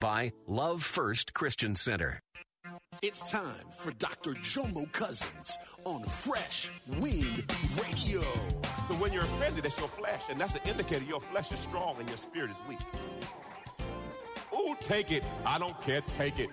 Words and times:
By 0.00 0.32
Love 0.46 0.82
First 0.82 1.34
Christian 1.34 1.74
Center. 1.74 2.22
It's 3.02 3.20
time 3.30 3.66
for 3.76 3.90
Dr. 3.92 4.32
Jomo 4.32 4.90
Cousins 4.92 5.58
on 5.84 6.02
Fresh 6.04 6.70
Wind 6.98 7.44
Radio. 7.82 8.22
So 8.88 8.94
when 8.94 9.12
you're 9.12 9.24
offended, 9.24 9.66
it's 9.66 9.78
your 9.78 9.88
flesh, 9.88 10.22
and 10.30 10.40
that's 10.40 10.54
an 10.54 10.62
indicator 10.64 11.04
your 11.04 11.20
flesh 11.20 11.52
is 11.52 11.60
strong 11.60 11.96
and 11.98 12.08
your 12.08 12.16
spirit 12.16 12.50
is 12.50 12.56
weak. 12.66 12.78
Ooh, 14.54 14.74
take 14.82 15.12
it. 15.12 15.22
I 15.44 15.58
don't 15.58 15.78
care. 15.82 16.00
Take 16.16 16.38
it. 16.38 16.48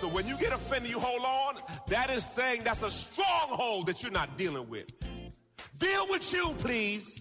So 0.00 0.08
when 0.08 0.26
you 0.26 0.38
get 0.38 0.52
offended, 0.52 0.90
you 0.90 0.98
hold 0.98 1.20
on. 1.20 1.56
That 1.88 2.08
is 2.08 2.24
saying 2.24 2.62
that's 2.64 2.82
a 2.82 2.90
stronghold 2.90 3.86
that 3.86 4.02
you're 4.02 4.12
not 4.12 4.38
dealing 4.38 4.68
with. 4.70 4.86
Deal 5.76 6.06
with 6.08 6.32
you, 6.32 6.54
please. 6.56 7.20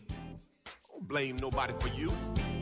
Don't 0.89 1.07
blame 1.07 1.35
nobody 1.35 1.73
for 1.77 1.89
you. 1.89 2.13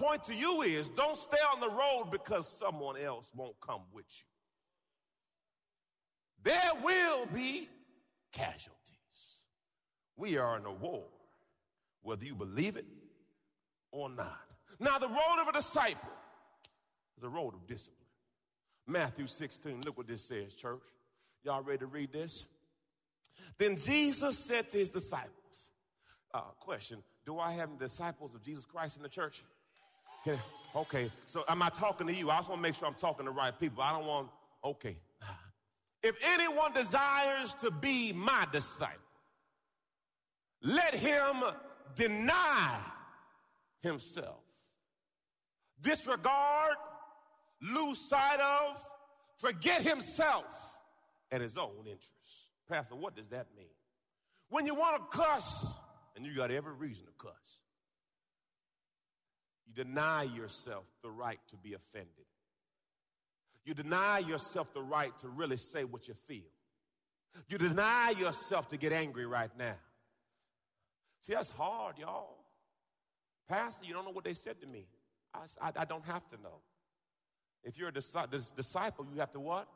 Point 0.00 0.24
to 0.24 0.34
you 0.34 0.62
is 0.62 0.88
don't 0.88 1.16
stay 1.16 1.36
on 1.52 1.60
the 1.60 1.68
road 1.68 2.08
because 2.10 2.48
someone 2.48 2.96
else 2.96 3.30
won't 3.36 3.60
come 3.60 3.82
with 3.92 4.06
you. 4.08 4.24
There 6.42 6.72
will 6.82 7.26
be 7.26 7.68
casualties. 8.32 8.78
We 10.16 10.38
are 10.38 10.56
in 10.56 10.64
a 10.64 10.72
war, 10.72 11.04
whether 12.02 12.24
you 12.24 12.34
believe 12.34 12.76
it 12.76 12.86
or 13.92 14.08
not. 14.08 14.40
Now, 14.78 14.98
the 14.98 15.08
road 15.08 15.42
of 15.42 15.48
a 15.48 15.52
disciple 15.52 16.08
is 17.18 17.24
a 17.24 17.28
road 17.28 17.54
of 17.54 17.66
discipline. 17.66 17.96
Matthew 18.86 19.26
16, 19.26 19.82
look 19.84 19.98
what 19.98 20.06
this 20.06 20.22
says, 20.22 20.54
church. 20.54 20.82
Y'all 21.44 21.62
ready 21.62 21.80
to 21.80 21.86
read 21.86 22.10
this? 22.10 22.46
Then 23.58 23.76
Jesus 23.76 24.38
said 24.38 24.70
to 24.70 24.78
his 24.78 24.88
disciples, 24.88 25.34
uh, 26.32 26.40
question, 26.58 27.02
do 27.26 27.38
I 27.38 27.52
have 27.52 27.78
disciples 27.78 28.34
of 28.34 28.42
Jesus 28.42 28.64
Christ 28.64 28.96
in 28.96 29.02
the 29.02 29.08
church? 29.08 29.42
Can, 30.24 30.38
okay, 30.76 31.10
so 31.26 31.44
am 31.48 31.62
I 31.62 31.70
talking 31.70 32.06
to 32.06 32.14
you? 32.14 32.30
I 32.30 32.36
just 32.36 32.48
want 32.48 32.60
to 32.60 32.62
make 32.62 32.74
sure 32.74 32.86
I'm 32.86 32.94
talking 32.94 33.24
to 33.24 33.32
the 33.32 33.36
right 33.36 33.58
people. 33.58 33.82
I 33.82 33.96
don't 33.96 34.06
want, 34.06 34.28
okay. 34.64 34.96
If 36.02 36.16
anyone 36.24 36.72
desires 36.72 37.52
to 37.60 37.70
be 37.70 38.14
my 38.14 38.46
disciple, 38.50 38.96
let 40.62 40.94
him 40.94 41.42
deny 41.94 42.78
himself, 43.82 44.40
disregard, 45.82 46.76
lose 47.60 48.08
sight 48.08 48.40
of, 48.40 48.82
forget 49.36 49.82
himself 49.82 50.46
and 51.30 51.42
his 51.42 51.58
own 51.58 51.86
interests. 51.86 52.50
Pastor, 52.68 52.94
what 52.94 53.14
does 53.14 53.28
that 53.28 53.48
mean? 53.56 53.66
When 54.48 54.64
you 54.64 54.74
want 54.74 55.10
to 55.10 55.18
cuss, 55.18 55.66
and 56.16 56.24
you 56.24 56.34
got 56.34 56.50
every 56.50 56.72
reason 56.72 57.04
to 57.04 57.12
cuss, 57.18 57.58
you 59.76 59.84
deny 59.84 60.24
yourself 60.24 60.84
the 61.02 61.10
right 61.10 61.38
to 61.48 61.56
be 61.56 61.74
offended. 61.74 62.26
You 63.64 63.74
deny 63.74 64.18
yourself 64.18 64.72
the 64.74 64.82
right 64.82 65.16
to 65.18 65.28
really 65.28 65.56
say 65.56 65.84
what 65.84 66.08
you 66.08 66.14
feel. 66.26 66.50
You 67.48 67.58
deny 67.58 68.10
yourself 68.10 68.68
to 68.68 68.76
get 68.76 68.92
angry 68.92 69.26
right 69.26 69.50
now. 69.58 69.76
See, 71.22 71.34
that's 71.34 71.50
hard, 71.50 71.98
y'all. 71.98 72.38
Pastor, 73.48 73.84
you 73.84 73.92
don't 73.92 74.04
know 74.04 74.10
what 74.10 74.24
they 74.24 74.34
said 74.34 74.60
to 74.60 74.66
me. 74.66 74.86
I, 75.34 75.40
I, 75.60 75.72
I 75.76 75.84
don't 75.84 76.04
have 76.06 76.26
to 76.28 76.36
know. 76.42 76.60
If 77.62 77.78
you're 77.78 77.88
a 77.88 77.92
dis- 77.92 78.52
disciple, 78.56 79.06
you 79.12 79.20
have 79.20 79.32
to 79.32 79.40
what? 79.40 79.68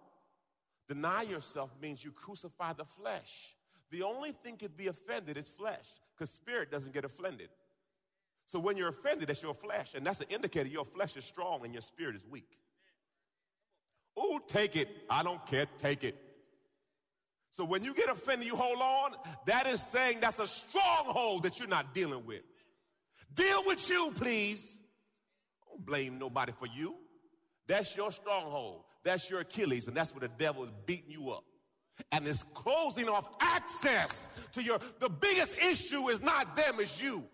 Deny 0.88 1.22
yourself 1.22 1.70
means 1.80 2.02
you 2.02 2.10
crucify 2.10 2.72
the 2.72 2.84
flesh. 2.84 3.54
The 3.90 4.02
only 4.02 4.32
thing 4.32 4.56
could 4.56 4.76
be 4.76 4.86
offended 4.88 5.36
is 5.36 5.48
flesh, 5.48 5.86
because 6.16 6.32
spirit 6.32 6.70
doesn't 6.70 6.92
get 6.94 7.04
offended. 7.04 7.48
So 8.46 8.58
when 8.58 8.76
you're 8.76 8.88
offended, 8.88 9.28
that's 9.28 9.42
your 9.42 9.54
flesh, 9.54 9.94
and 9.94 10.06
that's 10.06 10.20
an 10.20 10.26
indicator 10.28 10.68
your 10.68 10.84
flesh 10.84 11.16
is 11.16 11.24
strong 11.24 11.64
and 11.64 11.72
your 11.72 11.80
spirit 11.80 12.14
is 12.14 12.24
weak. 12.26 12.58
Ooh, 14.18 14.38
take 14.46 14.76
it. 14.76 14.88
I 15.10 15.22
don't 15.22 15.44
care. 15.46 15.66
Take 15.78 16.04
it. 16.04 16.16
So 17.50 17.64
when 17.64 17.84
you 17.84 17.94
get 17.94 18.08
offended, 18.08 18.46
you 18.46 18.56
hold 18.56 18.80
on. 18.80 19.12
That 19.46 19.66
is 19.66 19.80
saying 19.80 20.18
that's 20.20 20.38
a 20.38 20.46
stronghold 20.46 21.44
that 21.44 21.58
you're 21.58 21.68
not 21.68 21.94
dealing 21.94 22.26
with. 22.26 22.42
Deal 23.32 23.62
with 23.66 23.88
you, 23.88 24.12
please. 24.14 24.78
Don't 25.68 25.84
blame 25.84 26.18
nobody 26.18 26.52
for 26.52 26.66
you. 26.66 26.96
That's 27.66 27.96
your 27.96 28.12
stronghold. 28.12 28.82
That's 29.04 29.28
your 29.30 29.40
Achilles, 29.40 29.86
and 29.86 29.96
that's 29.96 30.12
where 30.12 30.20
the 30.20 30.34
devil 30.36 30.64
is 30.64 30.70
beating 30.86 31.10
you 31.10 31.30
up. 31.30 31.44
And 32.10 32.26
it's 32.26 32.42
closing 32.54 33.08
off 33.08 33.28
access 33.40 34.28
to 34.52 34.62
your. 34.62 34.78
The 34.98 35.08
biggest 35.08 35.56
issue 35.58 36.08
is 36.08 36.20
not 36.20 36.56
them, 36.56 36.80
it's 36.80 37.00
you. 37.00 37.24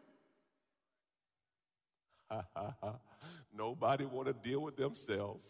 Nobody 3.57 4.05
want 4.05 4.29
to 4.29 4.33
deal 4.33 4.61
with 4.61 4.77
themselves. 4.77 5.45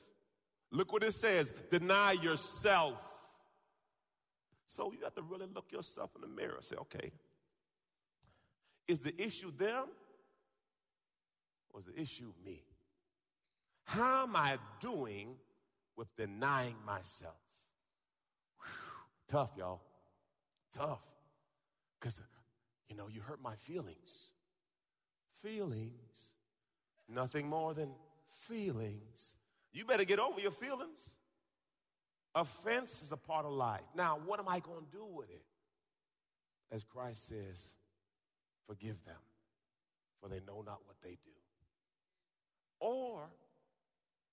Look 0.72 0.92
what 0.92 1.02
it 1.02 1.14
says 1.14 1.52
deny 1.70 2.12
yourself. 2.12 2.94
So 4.66 4.92
you 4.92 5.04
have 5.04 5.14
to 5.16 5.22
really 5.22 5.46
look 5.52 5.72
yourself 5.72 6.10
in 6.14 6.22
the 6.22 6.28
mirror 6.28 6.54
and 6.56 6.64
say, 6.64 6.76
okay, 6.76 7.10
is 8.86 9.00
the 9.00 9.20
issue 9.20 9.52
them 9.56 9.86
or 11.72 11.80
is 11.80 11.86
the 11.86 12.00
issue 12.00 12.32
me? 12.44 12.62
How 13.84 14.22
am 14.22 14.36
I 14.36 14.58
doing 14.80 15.34
with 15.96 16.14
denying 16.16 16.76
myself? 16.86 17.34
Whew, 18.58 18.68
tough, 19.28 19.50
y'all. 19.56 19.80
Tough. 20.72 21.02
Because, 21.98 22.22
you 22.88 22.96
know, 22.96 23.08
you 23.08 23.20
hurt 23.20 23.42
my 23.42 23.56
feelings. 23.56 24.30
Feelings. 25.42 26.29
Nothing 27.12 27.48
more 27.48 27.74
than 27.74 27.90
feelings. 28.48 29.34
You 29.72 29.84
better 29.84 30.04
get 30.04 30.18
over 30.18 30.40
your 30.40 30.50
feelings. 30.50 31.16
Offense 32.34 33.02
is 33.02 33.10
a 33.10 33.16
part 33.16 33.44
of 33.44 33.52
life. 33.52 33.82
Now, 33.96 34.20
what 34.24 34.38
am 34.38 34.48
I 34.48 34.60
going 34.60 34.84
to 34.84 34.96
do 34.96 35.04
with 35.04 35.30
it? 35.30 35.42
As 36.70 36.84
Christ 36.84 37.26
says, 37.28 37.74
forgive 38.66 39.04
them, 39.04 39.16
for 40.20 40.28
they 40.28 40.40
know 40.46 40.62
not 40.64 40.78
what 40.86 40.96
they 41.02 41.10
do. 41.10 41.30
Or 42.78 43.28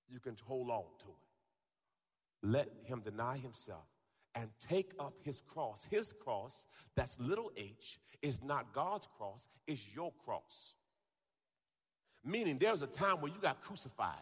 you 0.07 0.19
can 0.19 0.38
hold 0.45 0.69
on 0.69 0.83
to 0.99 1.07
it. 1.07 2.47
Let 2.47 2.69
him 2.83 3.01
deny 3.01 3.38
himself 3.38 3.88
and 4.35 4.50
take 4.69 4.94
up 5.00 5.15
his 5.24 5.41
cross. 5.41 5.88
His 5.89 6.13
cross, 6.13 6.68
that's 6.95 7.19
little 7.19 7.51
h, 7.57 8.00
is 8.21 8.44
not 8.44 8.71
God's 8.74 9.07
cross, 9.18 9.47
it's 9.65 9.83
your 9.95 10.13
cross. 10.24 10.75
Meaning 12.23 12.57
there 12.57 12.71
was 12.71 12.81
a 12.81 12.87
time 12.87 13.21
where 13.21 13.31
you 13.31 13.39
got 13.41 13.61
crucified. 13.61 14.15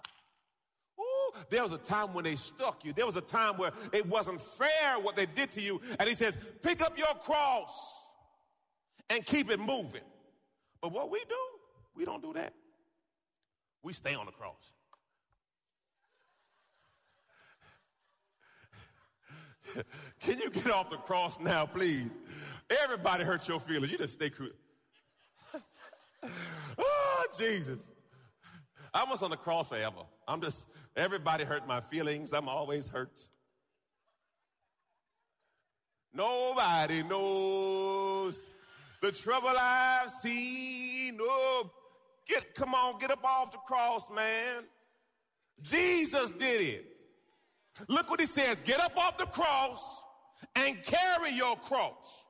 Ooh, 0.99 1.33
there 1.49 1.63
was 1.63 1.71
a 1.71 1.77
time 1.77 2.13
when 2.13 2.23
they 2.23 2.35
stuck 2.35 2.85
you. 2.85 2.93
There 2.93 3.05
was 3.05 3.15
a 3.15 3.21
time 3.21 3.57
where 3.57 3.71
it 3.91 4.05
wasn't 4.05 4.39
fair 4.41 4.99
what 5.01 5.15
they 5.15 5.25
did 5.25 5.51
to 5.51 5.61
you. 5.61 5.81
And 5.99 6.07
he 6.07 6.15
says, 6.15 6.37
pick 6.61 6.81
up 6.81 6.97
your 6.97 7.13
cross 7.21 7.93
and 9.09 9.25
keep 9.25 9.49
it 9.49 9.59
moving. 9.59 10.03
But 10.81 10.91
what 10.93 11.09
we 11.09 11.19
do, 11.19 11.35
we 11.95 12.05
don't 12.05 12.21
do 12.21 12.33
that. 12.33 12.53
We 13.83 13.93
stay 13.93 14.15
on 14.15 14.25
the 14.25 14.31
cross. 14.31 14.71
Can 20.19 20.37
you 20.39 20.49
get 20.49 20.71
off 20.71 20.89
the 20.89 20.97
cross 20.97 21.39
now, 21.39 21.65
please? 21.65 22.07
Everybody 22.83 23.23
hurt 23.23 23.47
your 23.47 23.59
feelings. 23.59 23.91
You 23.91 23.97
just 23.97 24.13
stay 24.13 24.29
cru- 24.29 24.51
oh, 24.51 24.64
Jesus. 27.37 27.79
I 28.93 29.03
was 29.03 29.21
on 29.21 29.29
the 29.29 29.37
cross 29.37 29.69
forever. 29.69 30.03
I'm 30.27 30.41
just, 30.41 30.67
everybody 30.95 31.43
hurt 31.43 31.67
my 31.67 31.81
feelings. 31.81 32.33
I'm 32.33 32.47
always 32.47 32.87
hurt. 32.87 33.27
Nobody 36.13 37.03
knows 37.03 38.41
the 39.01 39.11
trouble 39.11 39.51
I've 39.59 40.09
seen. 40.09 41.17
Oh, 41.19 41.69
get, 42.27 42.55
come 42.55 42.73
on, 42.73 42.97
get 42.99 43.11
up 43.11 43.23
off 43.23 43.51
the 43.51 43.57
cross, 43.57 44.09
man. 44.09 44.63
Jesus 45.61 46.31
did 46.31 46.61
it. 46.61 46.85
Look 47.89 48.09
what 48.09 48.21
he 48.21 48.25
says. 48.25 48.57
Get 48.63 48.79
up 48.79 48.97
off 48.97 49.17
the 49.17 49.25
cross 49.25 50.01
and 50.55 50.81
carry 50.83 51.31
your 51.33 51.57
cross. 51.57 52.23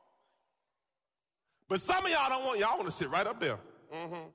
But 1.67 1.79
some 1.81 2.05
of 2.05 2.11
y'all 2.11 2.29
don't 2.29 2.45
want, 2.45 2.59
y'all 2.59 2.77
want 2.77 2.85
to 2.85 2.91
sit 2.91 3.09
right 3.09 3.25
up 3.25 3.39
there. 3.39 3.59
Mm-hmm. 3.93 4.29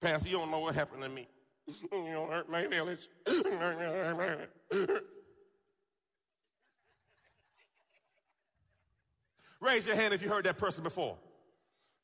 Pastor, 0.00 0.28
you 0.28 0.36
don't 0.38 0.50
know 0.50 0.60
what 0.60 0.74
happened 0.74 1.02
to 1.02 1.08
me. 1.08 1.26
you 1.92 2.12
don't 2.12 2.30
hurt 2.30 2.48
my 2.48 2.66
feelings. 2.66 3.08
Raise 9.60 9.86
your 9.86 9.96
hand 9.96 10.14
if 10.14 10.22
you 10.22 10.28
heard 10.28 10.44
that 10.44 10.56
person 10.56 10.84
before. 10.84 11.16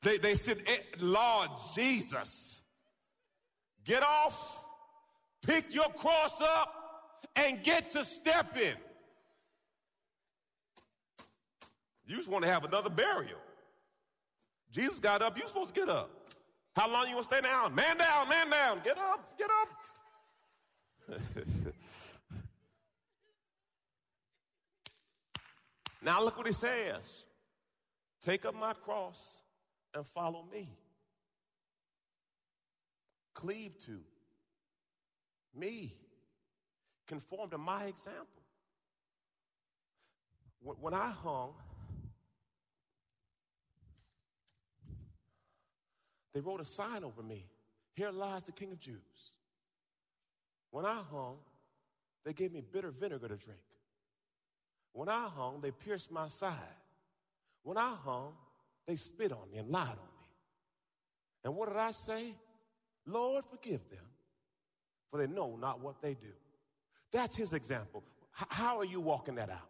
They, 0.01 0.17
they 0.17 0.35
said, 0.35 0.61
eh, 0.67 0.77
Lord 0.99 1.49
Jesus, 1.73 2.61
get 3.85 4.03
off, 4.03 4.61
pick 5.41 5.73
your 5.73 5.89
cross 5.89 6.41
up, 6.41 6.73
and 7.35 7.63
get 7.63 7.91
to 7.91 8.03
stepping. 8.03 8.75
You 12.05 12.17
just 12.17 12.29
want 12.29 12.43
to 12.43 12.51
have 12.51 12.65
another 12.65 12.89
burial. 12.89 13.39
Jesus 14.71 14.99
got 14.99 15.21
up, 15.21 15.37
you 15.37 15.47
supposed 15.47 15.73
to 15.73 15.79
get 15.79 15.89
up. 15.89 16.24
How 16.75 16.91
long 16.91 17.07
you 17.07 17.13
gonna 17.13 17.23
stay 17.23 17.39
down? 17.39 17.73
Man 17.73 17.97
down, 17.97 18.27
man 18.27 18.49
down. 18.49 18.81
Get 18.83 18.97
up, 18.97 19.37
get 19.37 19.49
up. 19.49 19.69
now 26.03 26.21
look 26.21 26.37
what 26.37 26.47
he 26.47 26.53
says. 26.53 27.25
Take 28.21 28.43
up 28.43 28.55
my 28.55 28.73
cross 28.73 29.43
and 29.93 30.05
follow 30.05 30.43
me. 30.51 30.67
Cleave 33.33 33.79
to 33.85 34.01
me. 35.55 35.93
Conform 37.07 37.51
to 37.51 37.57
my 37.57 37.85
example. 37.85 38.25
When 40.61 40.93
I 40.93 41.11
hung, 41.11 41.53
they 46.35 46.41
wrote 46.41 46.59
a 46.59 46.65
sign 46.65 47.03
over 47.05 47.23
me 47.23 47.47
Here 47.95 48.11
lies 48.11 48.43
the 48.43 48.51
King 48.51 48.73
of 48.73 48.79
Jews. 48.79 49.31
When 50.69 50.85
I 50.85 51.01
hung, 51.09 51.37
they 52.25 52.33
gave 52.33 52.51
me 52.51 52.61
bitter 52.61 52.91
vinegar 52.91 53.29
to 53.29 53.37
drink. 53.37 53.61
When 54.91 55.07
I 55.07 55.29
hung, 55.33 55.61
they 55.61 55.71
pierced 55.71 56.11
my 56.11 56.27
side. 56.27 56.57
When 57.63 57.77
I 57.77 57.95
hung, 58.03 58.33
they 58.85 58.97
spit 58.97 59.31
on 59.31 59.49
me 59.49 59.59
and 59.59 59.69
lied 59.69 59.87
on 59.87 59.95
me. 59.95 60.27
And 61.45 61.55
what 61.55 61.69
did 61.69 61.77
I 61.77 61.91
say? 61.91 62.35
Lord, 63.05 63.45
forgive 63.49 63.89
them, 63.89 64.05
for 65.09 65.19
they 65.19 65.27
know 65.27 65.55
not 65.55 65.79
what 65.79 66.01
they 66.01 66.15
do. 66.15 66.33
That's 67.13 67.35
his 67.35 67.53
example. 67.53 68.03
H- 68.39 68.47
how 68.49 68.77
are 68.77 68.85
you 68.85 68.99
walking 68.99 69.35
that 69.35 69.49
out? 69.49 69.69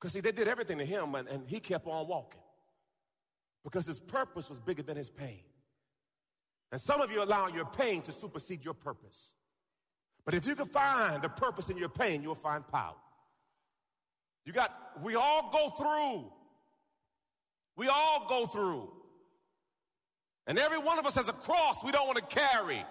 Because 0.00 0.14
see, 0.14 0.20
they 0.20 0.32
did 0.32 0.48
everything 0.48 0.78
to 0.78 0.86
him, 0.86 1.14
and, 1.14 1.28
and 1.28 1.46
he 1.46 1.60
kept 1.60 1.86
on 1.86 2.08
walking. 2.08 2.41
Because 3.64 3.86
his 3.86 4.00
purpose 4.00 4.50
was 4.50 4.58
bigger 4.58 4.82
than 4.82 4.96
his 4.96 5.08
pain. 5.08 5.40
And 6.72 6.80
some 6.80 7.00
of 7.00 7.12
you 7.12 7.22
allow 7.22 7.48
your 7.48 7.66
pain 7.66 8.02
to 8.02 8.12
supersede 8.12 8.64
your 8.64 8.74
purpose. 8.74 9.34
But 10.24 10.34
if 10.34 10.46
you 10.46 10.54
can 10.54 10.66
find 10.66 11.24
a 11.24 11.28
purpose 11.28 11.68
in 11.68 11.76
your 11.76 11.88
pain, 11.88 12.22
you'll 12.22 12.34
find 12.34 12.66
power. 12.66 12.94
You 14.44 14.52
got, 14.52 14.72
we 15.02 15.14
all 15.14 15.50
go 15.52 15.70
through. 15.70 16.32
We 17.76 17.88
all 17.88 18.26
go 18.28 18.46
through. 18.46 18.90
And 20.46 20.58
every 20.58 20.78
one 20.78 20.98
of 20.98 21.06
us 21.06 21.14
has 21.14 21.28
a 21.28 21.32
cross 21.32 21.84
we 21.84 21.92
don't 21.92 22.06
want 22.06 22.18
to 22.18 22.36
carry. 22.36 22.84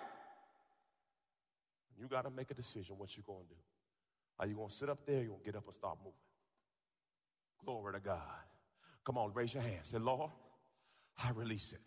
You 1.99 2.07
got 2.07 2.23
to 2.23 2.31
make 2.31 2.49
a 2.51 2.53
decision 2.53 2.97
what 2.97 3.15
you're 3.15 3.23
going 3.27 3.43
to 3.43 3.49
do. 3.49 3.59
Are 4.39 4.47
you 4.47 4.55
going 4.55 4.69
to 4.69 4.73
sit 4.73 4.89
up 4.89 5.05
there? 5.05 5.17
Or 5.17 5.21
you 5.21 5.27
going 5.29 5.39
to 5.41 5.45
get 5.45 5.55
up 5.55 5.65
and 5.65 5.75
start 5.75 5.97
moving? 5.99 6.13
Glory 7.63 7.93
to 7.93 7.99
God. 7.99 8.19
Come 9.05 9.17
on, 9.17 9.31
raise 9.33 9.53
your 9.53 9.63
hand. 9.63 9.79
Say, 9.83 9.97
Lord, 9.99 10.31
I 11.23 11.31
release 11.31 11.73
it. 11.73 11.81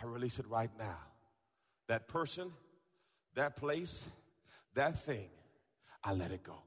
I 0.00 0.06
release 0.06 0.38
it 0.38 0.46
right 0.48 0.70
now. 0.78 0.98
That 1.88 2.08
person, 2.08 2.52
that 3.34 3.56
place, 3.56 4.08
that 4.74 4.98
thing, 5.04 5.28
I 6.02 6.12
let 6.12 6.30
it 6.30 6.42
go. 6.42 6.62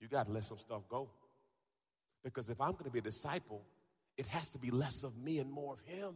You 0.00 0.08
got 0.08 0.26
to 0.26 0.32
let 0.32 0.44
some 0.44 0.58
stuff 0.58 0.88
go. 0.88 1.10
Because 2.24 2.48
if 2.48 2.60
I'm 2.60 2.72
going 2.72 2.84
to 2.84 2.90
be 2.90 2.98
a 2.98 3.02
disciple, 3.02 3.62
it 4.16 4.26
has 4.26 4.50
to 4.50 4.58
be 4.58 4.70
less 4.70 5.02
of 5.02 5.16
me 5.16 5.38
and 5.38 5.50
more 5.50 5.74
of 5.74 5.80
him. 5.80 6.14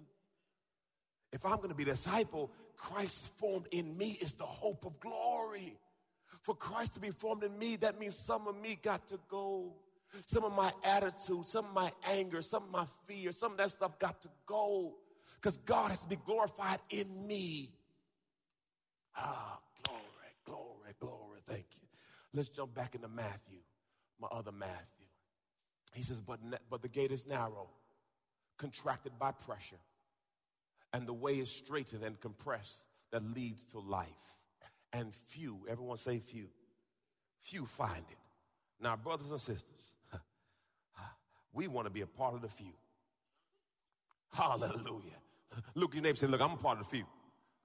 If 1.33 1.45
I'm 1.45 1.57
going 1.57 1.69
to 1.69 1.75
be 1.75 1.83
a 1.83 1.87
disciple, 1.87 2.51
Christ 2.77 3.31
formed 3.39 3.67
in 3.73 3.97
me 3.97 4.19
is 4.21 4.35
the 4.35 4.45
hope 4.45 4.85
of 4.87 5.01
glory. 5.01 5.77
For 6.43 6.55
Christ 6.55 6.95
to 6.95 7.01
be 7.01 7.11
formed 7.11 7.45
in 7.45 7.59
me, 7.59 7.77
that 7.77 7.99
means 7.99 8.17
some 8.17 8.47
of 8.47 8.57
me 8.57 8.79
got 8.81 9.09
to 9.09 9.19
go. 9.29 9.73
Some 10.27 10.45
of 10.45 10.53
my 10.53 10.73
attitude, 10.83 11.47
some 11.47 11.67
of 11.67 11.75
my 11.75 11.93
anger, 12.07 12.43
some 12.43 12.65
of 12.65 12.71
my 12.71 12.87
fear, 13.07 13.33
some 13.33 13.53
of 13.53 13.59
that 13.59 13.71
stuff 13.71 13.99
got 13.99 14.23
to 14.23 14.29
go. 14.47 14.95
Because 15.41 15.59
God 15.59 15.91
has 15.91 16.01
to 16.01 16.09
be 16.09 16.17
glorified 16.17 16.79
in 16.91 17.27
me. 17.27 17.73
Ah, 19.17 19.59
glory, 19.83 20.01
glory, 20.45 20.95
glory. 21.01 21.41
Thank 21.47 21.67
you. 21.81 21.89
Let's 22.33 22.49
jump 22.49 22.75
back 22.75 22.95
into 22.95 23.09
Matthew 23.09 23.59
my 24.21 24.29
other 24.37 24.53
Matthew. 24.53 25.07
He 25.93 26.03
says, 26.03 26.21
but, 26.21 26.41
but 26.71 26.83
the 26.83 26.89
gate 26.89 27.13
is 27.13 27.27
narrow, 27.27 27.69
contracted 28.59 29.13
by 29.19 29.33
pressure, 29.33 29.81
and 30.93 31.07
the 31.07 31.13
way 31.13 31.35
is 31.35 31.51
straightened 31.51 32.03
and 32.03 32.21
compressed 32.21 32.85
that 33.13 33.23
leads 33.35 33.65
to 33.67 33.79
life. 33.79 34.09
And 34.93 35.13
few, 35.29 35.61
everyone 35.69 35.99
say 35.99 36.19
few, 36.21 36.47
few 37.41 37.67
find 37.67 38.05
it. 38.11 38.19
Now, 38.81 38.97
brothers 38.97 39.31
and 39.31 39.41
sisters, 39.41 39.95
we 41.55 41.69
want 41.69 41.87
to 41.87 41.91
be 41.91 42.03
a 42.03 42.07
part 42.07 42.35
of 42.35 42.43
the 42.43 42.49
few. 42.49 42.75
Hallelujah. 44.33 45.19
Look 45.75 45.95
your 45.95 46.03
neighbor 46.03 46.17
say, 46.17 46.27
Look, 46.27 46.41
I'm 46.41 46.53
a 46.53 46.57
part 46.57 46.79
of 46.79 46.85
the 46.85 46.91
few. 46.91 47.05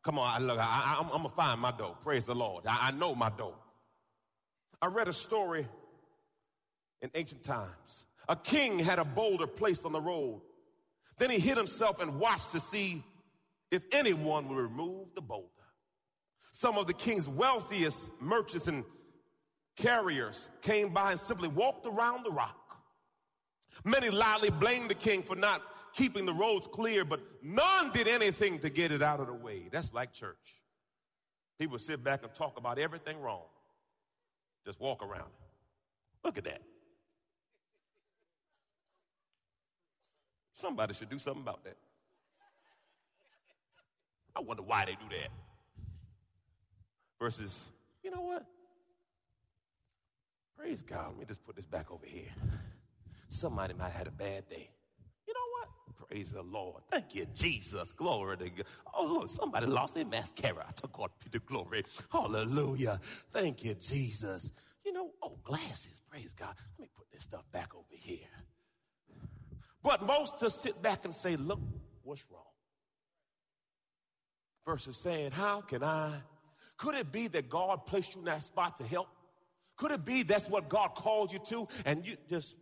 Come 0.03 0.17
on, 0.19 0.47
look, 0.47 0.59
I, 0.59 0.97
am 0.99 1.09
going 1.09 1.23
to 1.23 1.29
find 1.29 1.59
my 1.59 1.71
dough. 1.71 1.97
Praise 2.01 2.25
the 2.25 2.35
Lord. 2.35 2.65
I, 2.65 2.87
I 2.87 2.91
know 2.91 3.15
my 3.15 3.29
dough. 3.29 3.55
I 4.81 4.87
read 4.87 5.09
a 5.09 5.13
story 5.13 5.67
in 7.01 7.09
ancient 7.15 7.43
times. 7.43 8.05
A 8.29 8.35
king 8.35 8.79
had 8.79 8.99
a 8.99 9.03
boulder 9.03 9.47
placed 9.47 9.83
on 9.83 9.91
the 9.91 9.99
road. 9.99 10.41
Then 11.17 11.31
he 11.31 11.39
hid 11.39 11.57
himself 11.57 12.01
and 12.01 12.19
watched 12.19 12.51
to 12.51 12.61
see 12.61 13.03
if 13.71 13.81
anyone 13.91 14.47
would 14.47 14.57
remove 14.57 15.13
the 15.15 15.21
boulder. 15.21 15.47
Some 16.51 16.77
of 16.77 16.87
the 16.87 16.93
king's 16.93 17.27
wealthiest 17.27 18.09
merchants 18.21 18.67
and 18.67 18.85
carriers 19.75 20.49
came 20.61 20.89
by 20.93 21.11
and 21.11 21.19
simply 21.19 21.47
walked 21.49 21.85
around 21.85 22.25
the 22.25 22.31
rock. 22.31 22.58
Many 23.83 24.09
loudly 24.09 24.49
blamed 24.49 24.89
the 24.89 24.95
king 24.95 25.23
for 25.23 25.35
not 25.35 25.61
keeping 25.93 26.25
the 26.25 26.33
roads 26.33 26.67
clear, 26.67 27.05
but 27.05 27.21
none 27.41 27.91
did 27.91 28.07
anything 28.07 28.59
to 28.59 28.69
get 28.69 28.91
it 28.91 29.01
out 29.01 29.19
of 29.19 29.27
the 29.27 29.33
way. 29.33 29.67
That's 29.71 29.93
like 29.93 30.13
church. 30.13 30.61
People 31.57 31.79
sit 31.79 32.03
back 32.03 32.23
and 32.23 32.33
talk 32.33 32.57
about 32.57 32.79
everything 32.79 33.19
wrong. 33.19 33.43
Just 34.65 34.79
walk 34.79 35.05
around. 35.05 35.29
Look 36.23 36.37
at 36.37 36.43
that. 36.45 36.61
Somebody 40.53 40.93
should 40.93 41.09
do 41.09 41.19
something 41.19 41.41
about 41.41 41.63
that. 41.63 41.77
I 44.35 44.41
wonder 44.41 44.63
why 44.63 44.85
they 44.85 44.93
do 44.93 45.07
that. 45.09 45.29
Versus, 47.19 47.65
you 48.03 48.11
know 48.11 48.21
what? 48.21 48.45
Praise 50.57 50.81
God. 50.81 51.07
Let 51.09 51.19
me 51.19 51.25
just 51.25 51.45
put 51.45 51.55
this 51.55 51.65
back 51.65 51.91
over 51.91 52.05
here. 52.05 52.31
Somebody 53.29 53.73
might 53.75 53.85
have 53.85 53.93
had 53.93 54.07
a 54.07 54.11
bad 54.11 54.49
day. 54.49 54.69
You 55.27 55.33
know 55.33 55.39
what? 55.59 56.09
Praise 56.09 56.31
the 56.31 56.41
Lord. 56.41 56.81
Thank 56.91 57.15
you, 57.15 57.27
Jesus. 57.35 57.91
Glory 57.91 58.37
to 58.37 58.49
God. 58.49 58.65
Oh, 58.93 59.05
look, 59.05 59.29
somebody 59.29 59.67
lost 59.67 59.95
their 59.95 60.05
mascara. 60.05 60.65
To 60.81 60.89
God 60.91 61.11
be 61.23 61.29
the 61.31 61.39
glory. 61.39 61.83
Hallelujah. 62.11 62.99
Thank 63.31 63.63
you, 63.63 63.75
Jesus. 63.75 64.51
You 64.83 64.93
know, 64.93 65.11
oh, 65.21 65.37
glasses. 65.43 66.01
Praise 66.09 66.33
God. 66.33 66.55
Let 66.77 66.87
me 66.87 66.89
put 66.97 67.11
this 67.11 67.23
stuff 67.23 67.43
back 67.51 67.75
over 67.75 67.85
here. 67.91 68.17
But 69.83 70.05
most 70.05 70.39
to 70.39 70.49
sit 70.49 70.81
back 70.81 71.05
and 71.05 71.15
say, 71.15 71.35
look, 71.35 71.61
what's 72.03 72.25
wrong? 72.31 72.41
Versus 74.65 74.97
saying, 74.97 75.31
how 75.31 75.61
can 75.61 75.83
I? 75.83 76.13
Could 76.77 76.95
it 76.95 77.11
be 77.11 77.27
that 77.27 77.49
God 77.49 77.85
placed 77.85 78.15
you 78.15 78.19
in 78.19 78.25
that 78.25 78.41
spot 78.41 78.77
to 78.77 78.83
help? 78.83 79.07
Could 79.77 79.91
it 79.91 80.03
be 80.03 80.23
that's 80.23 80.49
what 80.49 80.69
God 80.69 80.95
called 80.95 81.31
you 81.31 81.39
to? 81.47 81.67
And 81.85 82.05
you 82.05 82.17
just, 82.29 82.55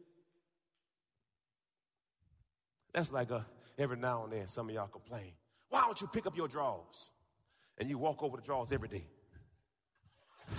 that's 2.97 3.11
like 3.11 3.29
a, 3.29 3.45
every 3.77 3.95
now 3.95 4.23
and 4.23 4.33
then 4.33 4.47
some 4.47 4.69
of 4.69 4.73
y'all 4.73 4.87
complain. 4.87 5.31
Why 5.69 5.81
don't 5.81 6.01
you 6.01 6.07
pick 6.07 6.25
up 6.25 6.35
your 6.35 6.47
drawers? 6.47 7.11
And 7.77 7.87
you 7.87 7.99
walk 7.99 8.23
over 8.23 8.37
the 8.37 8.43
drawers 8.43 8.71
every 8.71 8.87
day. 8.89 9.05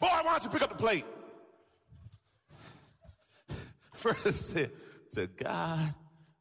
Boy, 0.00 0.08
why 0.08 0.22
don't 0.24 0.42
you 0.42 0.50
pick 0.50 0.62
up 0.62 0.70
the 0.70 0.74
plate? 0.74 1.04
First 3.94 4.52
said, 4.52 4.72
to 5.14 5.28
God 5.28 5.94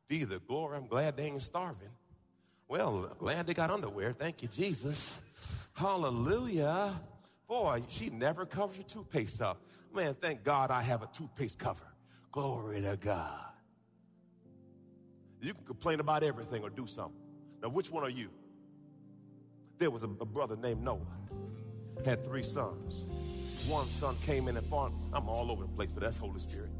be 0.07 0.23
the 0.23 0.39
glory. 0.39 0.77
I'm 0.77 0.87
glad 0.87 1.17
they 1.17 1.25
ain't 1.25 1.43
starving. 1.43 1.91
Well, 2.67 3.15
glad 3.19 3.45
they 3.45 3.53
got 3.53 3.69
underwear. 3.69 4.11
Thank 4.11 4.41
you, 4.41 4.47
Jesus. 4.47 5.19
Hallelujah. 5.73 6.99
Boy, 7.47 7.83
she 7.89 8.09
never 8.09 8.47
covers 8.47 8.77
her 8.77 8.83
toothpaste 8.83 9.39
up. 9.39 9.61
Man, 9.93 10.15
thank 10.19 10.43
God 10.43 10.71
I 10.71 10.81
have 10.81 11.03
a 11.03 11.09
toothpaste 11.13 11.59
cover. 11.59 11.85
Glory 12.31 12.81
to 12.81 12.97
God. 12.99 13.52
You 15.43 15.53
can 15.53 15.65
complain 15.65 15.99
about 15.99 16.23
everything 16.23 16.63
or 16.63 16.69
do 16.69 16.87
something. 16.87 17.19
Now, 17.61 17.67
which 17.67 17.91
one 17.91 18.01
are 18.05 18.09
you? 18.09 18.29
There 19.77 19.91
was 19.91 20.03
a, 20.03 20.07
a 20.21 20.25
brother 20.25 20.55
named 20.55 20.81
Noah, 20.81 21.01
had 22.05 22.23
three 22.23 22.43
sons. 22.43 23.05
One 23.67 23.85
son 23.87 24.15
came 24.25 24.47
in 24.47 24.55
and 24.55 24.65
farmed. 24.65 24.95
I'm 25.11 25.27
all 25.27 25.51
over 25.51 25.63
the 25.63 25.69
place, 25.69 25.89
but 25.93 26.01
that's 26.01 26.15
Holy 26.15 26.39
Spirit. 26.39 26.71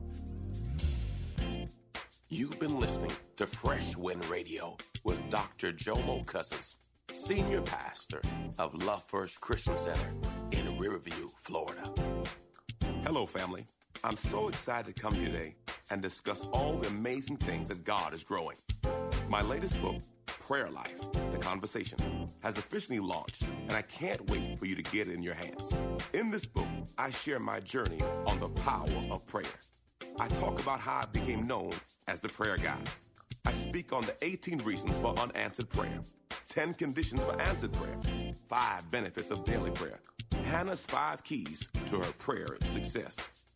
You've 2.30 2.58
been 2.58 2.80
listening 2.80 3.12
to 3.36 3.46
Fresh 3.46 3.98
Wind 3.98 4.26
Radio 4.28 4.78
with 5.04 5.30
Dr. 5.30 5.74
Jomo 5.74 6.26
Cousins, 6.26 6.78
Senior 7.12 7.62
Pastor 7.64 8.22
of 8.58 8.74
Love 8.86 9.04
First 9.04 9.42
Christian 9.42 9.78
Center 9.78 10.14
in 10.52 10.78
Riverview, 10.78 11.30
Florida. 11.42 11.94
Hello, 13.04 13.26
family. 13.26 13.68
I'm 14.06 14.16
so 14.16 14.48
excited 14.48 14.96
to 14.96 15.02
come 15.02 15.14
here 15.16 15.28
today 15.28 15.56
and 15.90 16.02
discuss 16.02 16.46
all 16.54 16.74
the 16.74 16.88
amazing 16.88 17.38
things 17.38 17.68
that 17.70 17.84
God 17.84 18.14
is 18.14 18.24
growing. 18.24 18.58
My 19.30 19.42
latest 19.42 19.80
book, 19.82 20.02
Prayer 20.26 20.70
Life, 20.70 21.00
The 21.32 21.38
Conversation, 21.38 22.30
has 22.42 22.58
officially 22.58 23.00
launched, 23.00 23.44
and 23.44 23.72
I 23.72 23.82
can't 23.84 24.30
wait 24.30 24.60
for 24.60 24.66
you 24.66 24.76
to 24.76 24.82
get 24.82 25.08
it 25.08 25.14
in 25.14 25.24
your 25.24 25.34
hands. 25.34 25.74
In 26.14 26.30
this 26.30 26.46
book, 26.46 26.68
I 26.98 27.10
share 27.12 27.40
my 27.40 27.60
journey 27.60 28.00
on 28.26 28.40
the 28.40 28.50
power 28.50 28.90
of 29.10 29.26
prayer. 29.26 29.46
I 30.20 30.28
talk 30.28 30.60
about 30.60 30.80
how 30.80 31.02
I 31.02 31.06
became 31.06 31.48
known 31.48 31.72
as 32.08 32.20
the 32.20 32.30
prayer 32.30 32.58
guy. 32.58 32.78
I 33.46 33.52
speak 33.52 33.94
on 33.94 34.04
the 34.04 34.16
18 34.22 34.60
reasons 34.60 34.98
for 34.98 35.18
unanswered 35.18 35.70
prayer, 35.70 36.00
10 36.50 36.74
conditions 36.76 37.24
for 37.24 37.40
answered 37.42 37.74
prayer, 37.74 37.98
5 38.48 38.92
benefits 38.92 39.32
of 39.32 39.44
daily 39.44 39.72
prayer, 39.72 40.00
Hannah's 40.44 40.86
5 40.86 41.24
keys 41.24 41.68
to 41.88 42.00
her 42.00 42.12
prayer 42.14 42.58
success, 42.66 43.18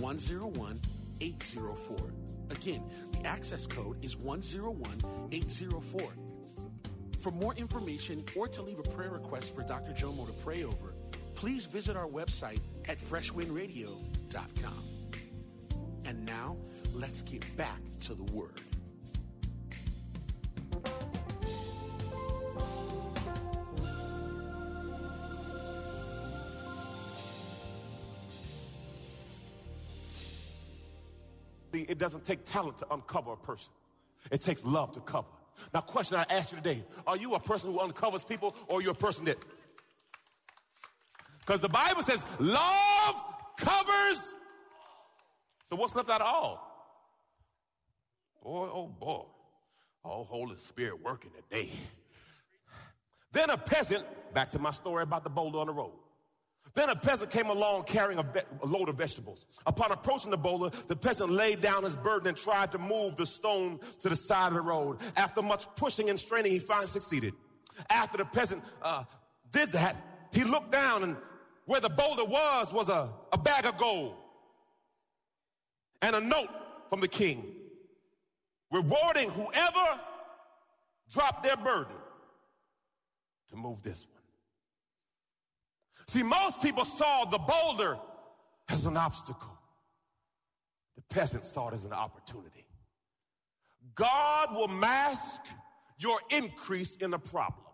101804. 0.00 1.96
Again, 2.50 2.82
the 3.12 3.26
access 3.26 3.66
code 3.66 4.04
is 4.04 4.16
101804. 4.16 6.00
For 7.20 7.30
more 7.30 7.54
information 7.54 8.22
or 8.36 8.48
to 8.48 8.60
leave 8.62 8.78
a 8.78 8.82
prayer 8.82 9.10
request 9.10 9.54
for 9.54 9.62
Dr. 9.62 9.92
Jomo 9.92 10.26
to 10.26 10.32
pray 10.44 10.64
over, 10.64 10.94
please 11.34 11.64
visit 11.66 11.96
our 11.96 12.06
website 12.06 12.60
at 12.86 13.00
freshwindradio.com. 13.00 14.84
And 16.04 16.26
now, 16.26 16.56
let's 16.92 17.22
get 17.22 17.56
back 17.56 17.80
to 18.02 18.14
the 18.14 18.24
Word. 18.24 18.73
It 31.82 31.98
doesn't 31.98 32.24
take 32.24 32.44
talent 32.44 32.78
to 32.78 32.92
uncover 32.92 33.32
a 33.32 33.36
person. 33.36 33.72
It 34.30 34.40
takes 34.40 34.64
love 34.64 34.92
to 34.92 35.00
cover. 35.00 35.28
Now, 35.72 35.80
question 35.80 36.18
I 36.18 36.24
ask 36.30 36.52
you 36.52 36.58
today: 36.58 36.84
Are 37.06 37.16
you 37.16 37.34
a 37.34 37.40
person 37.40 37.72
who 37.72 37.80
uncovers 37.80 38.24
people, 38.24 38.54
or 38.68 38.82
you 38.82 38.90
a 38.90 38.94
person 38.94 39.24
that? 39.26 39.38
Because 41.40 41.60
the 41.60 41.68
Bible 41.68 42.02
says 42.02 42.24
love 42.38 43.24
covers. 43.58 44.34
So 45.66 45.76
what's 45.76 45.94
left 45.94 46.10
out 46.10 46.20
of 46.20 46.26
all? 46.26 46.70
Boy, 48.42 48.68
oh 48.72 48.86
boy, 48.88 49.24
oh 50.04 50.24
Holy 50.24 50.56
Spirit 50.56 51.02
working 51.02 51.30
today. 51.50 51.70
Then 53.32 53.50
a 53.50 53.58
peasant. 53.58 54.04
Back 54.32 54.50
to 54.50 54.58
my 54.58 54.72
story 54.72 55.02
about 55.02 55.22
the 55.22 55.30
boulder 55.30 55.58
on 55.58 55.68
the 55.68 55.72
road. 55.72 55.92
Then 56.72 56.88
a 56.88 56.96
peasant 56.96 57.30
came 57.30 57.50
along 57.50 57.84
carrying 57.84 58.18
a, 58.18 58.26
a 58.62 58.66
load 58.66 58.88
of 58.88 58.96
vegetables. 58.96 59.46
Upon 59.66 59.92
approaching 59.92 60.30
the 60.30 60.36
boulder, 60.36 60.76
the 60.88 60.96
peasant 60.96 61.30
laid 61.30 61.60
down 61.60 61.84
his 61.84 61.94
burden 61.94 62.28
and 62.28 62.36
tried 62.36 62.72
to 62.72 62.78
move 62.78 63.16
the 63.16 63.26
stone 63.26 63.78
to 64.00 64.08
the 64.08 64.16
side 64.16 64.48
of 64.48 64.54
the 64.54 64.60
road. 64.60 64.98
After 65.16 65.42
much 65.42 65.66
pushing 65.76 66.10
and 66.10 66.18
straining, 66.18 66.50
he 66.50 66.58
finally 66.58 66.88
succeeded. 66.88 67.34
After 67.90 68.18
the 68.18 68.24
peasant 68.24 68.64
uh, 68.82 69.04
did 69.52 69.72
that, 69.72 69.96
he 70.32 70.42
looked 70.42 70.72
down 70.72 71.04
and 71.04 71.16
where 71.66 71.80
the 71.80 71.88
boulder 71.88 72.24
was 72.24 72.72
was 72.72 72.88
a, 72.88 73.08
a 73.32 73.38
bag 73.38 73.66
of 73.66 73.76
gold 73.76 74.16
and 76.02 76.16
a 76.16 76.20
note 76.20 76.48
from 76.90 77.00
the 77.00 77.08
king 77.08 77.54
rewarding 78.70 79.30
whoever 79.30 80.00
dropped 81.10 81.42
their 81.42 81.56
burden 81.56 81.96
to 83.48 83.56
move 83.56 83.82
this 83.82 84.04
one. 84.06 84.13
See, 86.06 86.22
most 86.22 86.60
people 86.60 86.84
saw 86.84 87.24
the 87.24 87.38
boulder 87.38 87.98
as 88.68 88.86
an 88.86 88.96
obstacle. 88.96 89.50
The 90.96 91.02
peasant 91.02 91.44
saw 91.44 91.68
it 91.68 91.74
as 91.74 91.84
an 91.84 91.92
opportunity. 91.92 92.66
God 93.94 94.56
will 94.56 94.68
mask 94.68 95.40
your 95.98 96.18
increase 96.30 96.96
in 96.96 97.14
a 97.14 97.18
problem. 97.18 97.66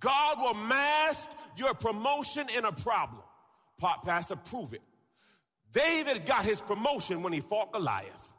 God 0.00 0.38
will 0.38 0.54
mask 0.54 1.28
your 1.56 1.74
promotion 1.74 2.46
in 2.56 2.64
a 2.64 2.72
problem. 2.72 3.22
Pa- 3.78 4.00
Pastor, 4.04 4.36
prove 4.36 4.72
it. 4.72 4.82
David 5.72 6.24
got 6.26 6.44
his 6.44 6.60
promotion 6.60 7.22
when 7.22 7.32
he 7.32 7.40
fought 7.40 7.72
Goliath. 7.72 8.32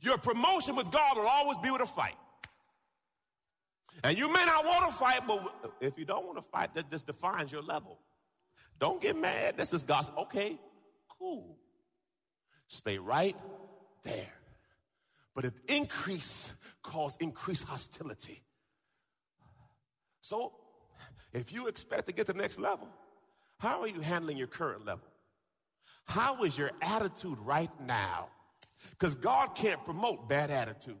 Your 0.00 0.18
promotion 0.18 0.76
with 0.76 0.90
God 0.90 1.16
will 1.16 1.26
always 1.26 1.58
be 1.58 1.70
with 1.70 1.80
a 1.80 1.86
fight. 1.86 2.16
And 4.04 4.18
you 4.18 4.30
may 4.30 4.44
not 4.44 4.66
want 4.66 4.86
to 4.86 4.92
fight, 4.92 5.26
but 5.26 5.72
if 5.80 5.98
you 5.98 6.04
don't 6.04 6.26
want 6.26 6.36
to 6.36 6.42
fight, 6.42 6.74
that 6.74 6.90
just 6.90 7.06
defines 7.06 7.50
your 7.50 7.62
level. 7.62 7.98
Don't 8.78 9.00
get 9.00 9.16
mad. 9.16 9.56
This 9.56 9.72
is 9.72 9.82
gospel. 9.82 10.24
Okay, 10.24 10.58
cool. 11.18 11.56
Stay 12.68 12.98
right 12.98 13.34
there. 14.02 14.34
But 15.34 15.46
if 15.46 15.54
increase 15.68 16.52
cause 16.82 17.16
increased 17.18 17.64
hostility. 17.64 18.42
So 20.20 20.52
if 21.32 21.50
you 21.50 21.66
expect 21.68 22.06
to 22.06 22.12
get 22.12 22.26
to 22.26 22.34
the 22.34 22.38
next 22.38 22.58
level, 22.58 22.88
how 23.58 23.80
are 23.80 23.88
you 23.88 24.00
handling 24.00 24.36
your 24.36 24.48
current 24.48 24.84
level? 24.84 25.08
How 26.04 26.44
is 26.44 26.58
your 26.58 26.72
attitude 26.82 27.38
right 27.38 27.70
now? 27.80 28.28
Because 28.90 29.14
God 29.14 29.54
can't 29.54 29.82
promote 29.82 30.28
bad 30.28 30.50
attitudes. 30.50 30.98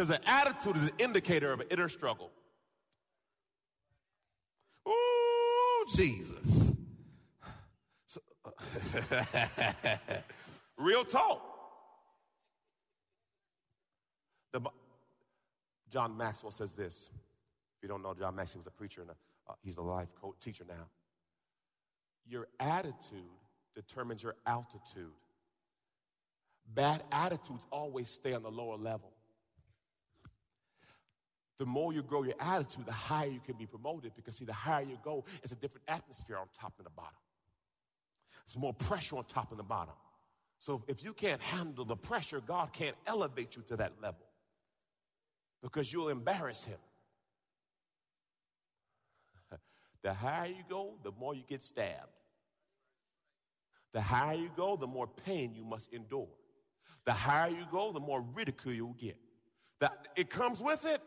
Because 0.00 0.16
the 0.16 0.30
attitude 0.30 0.78
is 0.78 0.84
an 0.84 0.92
indicator 0.98 1.52
of 1.52 1.60
an 1.60 1.66
inner 1.70 1.90
struggle. 1.90 2.30
Ooh, 4.88 5.84
Jesus. 5.94 6.74
So, 8.06 8.18
real 10.78 11.04
talk. 11.04 11.42
The, 14.54 14.62
John 15.90 16.16
Maxwell 16.16 16.50
says 16.50 16.72
this 16.72 17.10
If 17.76 17.82
you 17.82 17.88
don't 17.90 18.02
know, 18.02 18.14
John 18.14 18.34
Maxwell 18.34 18.60
was 18.60 18.68
a 18.68 18.70
preacher 18.70 19.02
and 19.02 19.10
a, 19.10 19.50
uh, 19.50 19.54
he's 19.60 19.76
a 19.76 19.82
life 19.82 20.08
coach 20.18 20.36
teacher 20.40 20.64
now. 20.66 20.86
Your 22.26 22.48
attitude 22.58 23.20
determines 23.74 24.22
your 24.22 24.36
altitude. 24.46 25.12
Bad 26.72 27.02
attitudes 27.12 27.66
always 27.70 28.08
stay 28.08 28.32
on 28.32 28.42
the 28.42 28.50
lower 28.50 28.78
level. 28.78 29.12
The 31.60 31.66
more 31.66 31.92
you 31.92 32.02
grow 32.02 32.22
your 32.22 32.36
attitude, 32.40 32.86
the 32.86 32.92
higher 32.92 33.28
you 33.28 33.38
can 33.44 33.54
be 33.54 33.66
promoted 33.66 34.12
because, 34.16 34.34
see, 34.34 34.46
the 34.46 34.52
higher 34.54 34.82
you 34.82 34.96
go, 35.04 35.26
it's 35.42 35.52
a 35.52 35.56
different 35.56 35.84
atmosphere 35.88 36.38
on 36.38 36.46
top 36.58 36.72
and 36.78 36.86
the 36.86 36.90
bottom. 36.90 37.12
It's 38.46 38.56
more 38.56 38.72
pressure 38.72 39.18
on 39.18 39.24
top 39.24 39.50
and 39.50 39.58
the 39.58 39.62
bottom. 39.62 39.92
So 40.58 40.82
if 40.88 41.04
you 41.04 41.12
can't 41.12 41.42
handle 41.42 41.84
the 41.84 41.96
pressure, 41.96 42.40
God 42.40 42.72
can't 42.72 42.96
elevate 43.06 43.56
you 43.56 43.62
to 43.64 43.76
that 43.76 43.92
level 44.00 44.24
because 45.62 45.92
you'll 45.92 46.08
embarrass 46.08 46.64
Him. 46.64 46.78
The 50.02 50.14
higher 50.14 50.46
you 50.46 50.64
go, 50.66 50.94
the 51.02 51.12
more 51.20 51.34
you 51.34 51.42
get 51.46 51.62
stabbed. 51.62 52.08
The 53.92 54.00
higher 54.00 54.38
you 54.38 54.50
go, 54.56 54.76
the 54.76 54.86
more 54.86 55.08
pain 55.26 55.52
you 55.54 55.66
must 55.66 55.92
endure. 55.92 56.28
The 57.04 57.12
higher 57.12 57.50
you 57.50 57.66
go, 57.70 57.92
the 57.92 58.00
more 58.00 58.24
ridicule 58.32 58.72
you'll 58.72 58.94
get. 58.94 59.18
That 59.80 60.08
it 60.16 60.30
comes 60.30 60.60
with 60.60 60.86
it. 60.86 61.02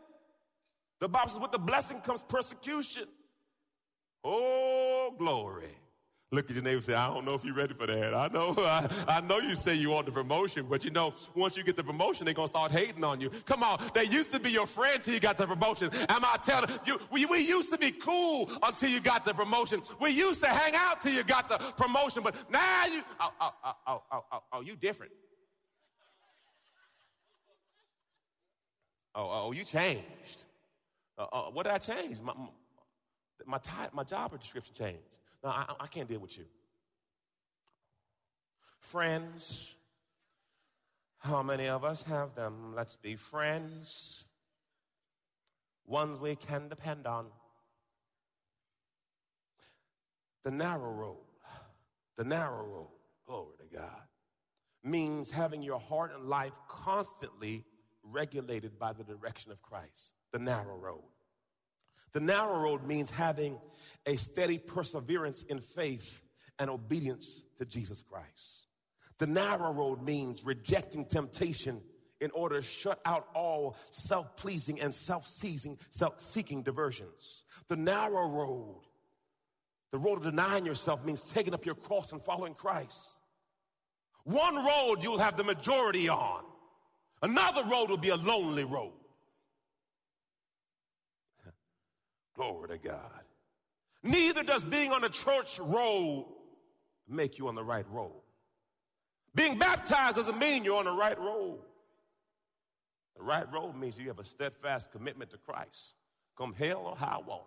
The 1.04 1.10
Bible 1.10 1.28
says, 1.32 1.42
with 1.42 1.52
the 1.52 1.60
blessing 1.60 2.00
comes 2.00 2.24
persecution. 2.24 3.04
Oh, 4.24 5.14
glory. 5.20 5.68
Look 6.32 6.50
at 6.50 6.56
your 6.56 6.64
neighbor 6.64 6.78
and 6.78 6.86
say, 6.86 6.94
I 6.94 7.08
don't 7.08 7.26
know 7.26 7.34
if 7.34 7.44
you're 7.44 7.54
ready 7.54 7.74
for 7.74 7.86
that. 7.88 8.14
I 8.14 8.30
know, 8.30 8.56
I, 8.58 8.90
I, 9.10 9.20
know 9.20 9.40
you 9.40 9.54
say 9.54 9.74
you 9.74 9.90
want 9.90 10.06
the 10.06 10.14
promotion, 10.14 10.66
but 10.70 10.86
you 10.86 10.92
know, 10.92 11.14
once 11.36 11.58
you 11.58 11.64
get 11.66 11.76
the 11.76 11.84
promotion, 11.84 12.24
they're 12.24 12.34
going 12.34 12.48
to 12.48 12.54
start 12.54 12.72
hating 12.72 13.04
on 13.04 13.20
you. 13.20 13.32
Come 13.44 13.64
on. 13.64 13.82
They 13.94 14.06
used 14.06 14.32
to 14.32 14.40
be 14.40 14.52
your 14.52 14.66
friend 14.66 15.04
till 15.04 15.14
you 15.14 15.20
got 15.20 15.38
the 15.38 15.46
promotion. 15.46 15.90
Am 16.08 16.24
I 16.24 16.38
telling 16.42 16.70
you? 16.86 16.98
We, 17.12 17.26
we 17.26 17.40
used 17.40 17.70
to 17.74 17.78
be 17.78 17.92
cool 17.92 18.50
until 18.64 18.90
you 18.90 19.02
got 19.02 19.26
the 19.26 19.34
promotion. 19.34 19.82
We 20.00 20.12
used 20.12 20.42
to 20.44 20.48
hang 20.48 20.74
out 20.74 21.02
till 21.02 21.12
you 21.12 21.26
got 21.26 21.50
the 21.50 21.58
promotion, 21.76 22.24
but 22.24 22.34
now 22.50 22.86
you, 22.86 23.04
oh, 23.20 23.34
oh, 23.42 23.54
oh, 23.66 23.74
oh, 23.88 24.04
oh, 24.10 24.24
oh, 24.32 24.44
oh 24.54 24.62
you 24.62 24.78
different. 24.78 25.12
Oh, 29.16 29.48
oh, 29.48 29.52
you 29.52 29.66
changed. 29.66 30.44
Uh, 31.18 31.26
uh, 31.32 31.42
what 31.52 31.64
did 31.64 31.74
I 31.74 31.78
change? 31.78 32.20
My, 32.22 32.34
my, 33.46 33.60
my, 33.92 34.04
job 34.04 34.40
description 34.40 34.74
changed. 34.74 35.00
No, 35.44 35.50
I, 35.50 35.66
I 35.80 35.88
can't 35.88 36.08
deal 36.08 36.20
with 36.20 36.38
you. 36.38 36.46
Friends. 38.80 39.76
How 41.20 41.42
many 41.42 41.70
of 41.70 41.86
us 41.86 42.04
have 42.04 42.36
them? 42.36 42.74
Let's 42.76 42.98
be 42.98 43.16
friends. 43.16 44.26
Ones 45.86 46.20
we 46.20 46.36
can 46.36 46.68
depend 46.68 47.08
on. 47.08 47.28
The 50.44 50.52
narrow 50.52 50.92
road, 50.92 51.18
the 52.18 52.26
narrow 52.26 52.66
road, 52.66 52.90
glory 53.26 53.56
to 53.60 53.78
God, 53.78 54.02
means 54.84 55.32
having 55.32 55.64
your 55.64 55.80
heart 55.80 56.12
and 56.14 56.28
life 56.28 56.52
constantly 56.68 57.64
regulated 58.04 58.78
by 58.78 58.92
the 58.92 59.06
direction 59.06 59.54
of 59.54 59.62
Christ. 59.62 60.14
The 60.34 60.40
narrow 60.40 60.76
road. 60.76 61.04
The 62.12 62.20
narrow 62.20 62.60
road 62.60 62.86
means 62.86 63.10
having 63.10 63.58
a 64.06 64.16
steady 64.18 64.58
perseverance 64.58 65.44
in 65.44 65.62
faith 65.62 66.22
and 66.60 66.70
obedience 66.70 67.44
to 67.60 67.66
Jesus 67.66 68.04
Christ. 68.04 68.66
The 69.20 69.28
narrow 69.28 69.72
road 69.72 70.02
means 70.02 70.44
rejecting 70.44 71.06
temptation 71.06 71.82
in 72.20 72.32
order 72.32 72.62
to 72.62 72.66
shut 72.66 73.00
out 73.06 73.28
all 73.36 73.78
self 73.92 74.36
pleasing 74.36 74.82
and 74.82 74.94
self 74.94 75.28
seeking 75.28 76.64
diversions. 76.64 77.44
The 77.68 77.76
narrow 77.76 78.28
road, 78.28 78.82
the 79.92 79.98
road 79.98 80.18
of 80.18 80.24
denying 80.24 80.66
yourself, 80.66 81.06
means 81.06 81.22
taking 81.22 81.54
up 81.54 81.66
your 81.66 81.76
cross 81.76 82.12
and 82.12 82.22
following 82.22 82.56
Christ. 82.56 83.10
One 84.24 84.56
road 84.56 84.98
you'll 85.02 85.20
have 85.20 85.38
the 85.38 85.44
majority 85.44 86.10
on, 86.10 86.44
another 87.22 87.64
road 87.64 87.90
will 87.90 87.98
be 87.98 88.10
a 88.10 88.16
lonely 88.16 88.64
road. 88.64 88.94
Glory 92.44 92.68
to 92.70 92.78
God. 92.78 93.00
Neither 94.04 94.44
does 94.44 94.64
being 94.64 94.92
on 94.92 95.02
the 95.02 95.10
church 95.10 95.60
road 95.60 96.26
make 97.08 97.38
you 97.38 97.48
on 97.48 97.56
the 97.56 97.64
right 97.64 97.86
road. 97.90 98.22
Being 99.34 99.58
baptized 99.58 100.18
doesn't 100.18 100.38
mean 100.38 100.66
you're 100.66 100.78
on 100.78 100.86
the 100.86 100.92
right 100.92 101.18
road. 101.18 101.60
The 103.16 103.24
right 103.24 103.52
road 103.52 103.76
means 103.76 103.98
you 103.98 104.08
have 104.10 104.20
a 104.20 104.26
steadfast 104.26 104.92
commitment 104.92 105.32
to 105.32 105.38
Christ, 105.38 105.94
come 106.38 106.54
hell 106.54 106.84
or 106.86 106.96
high 106.96 107.20
water. 107.26 107.44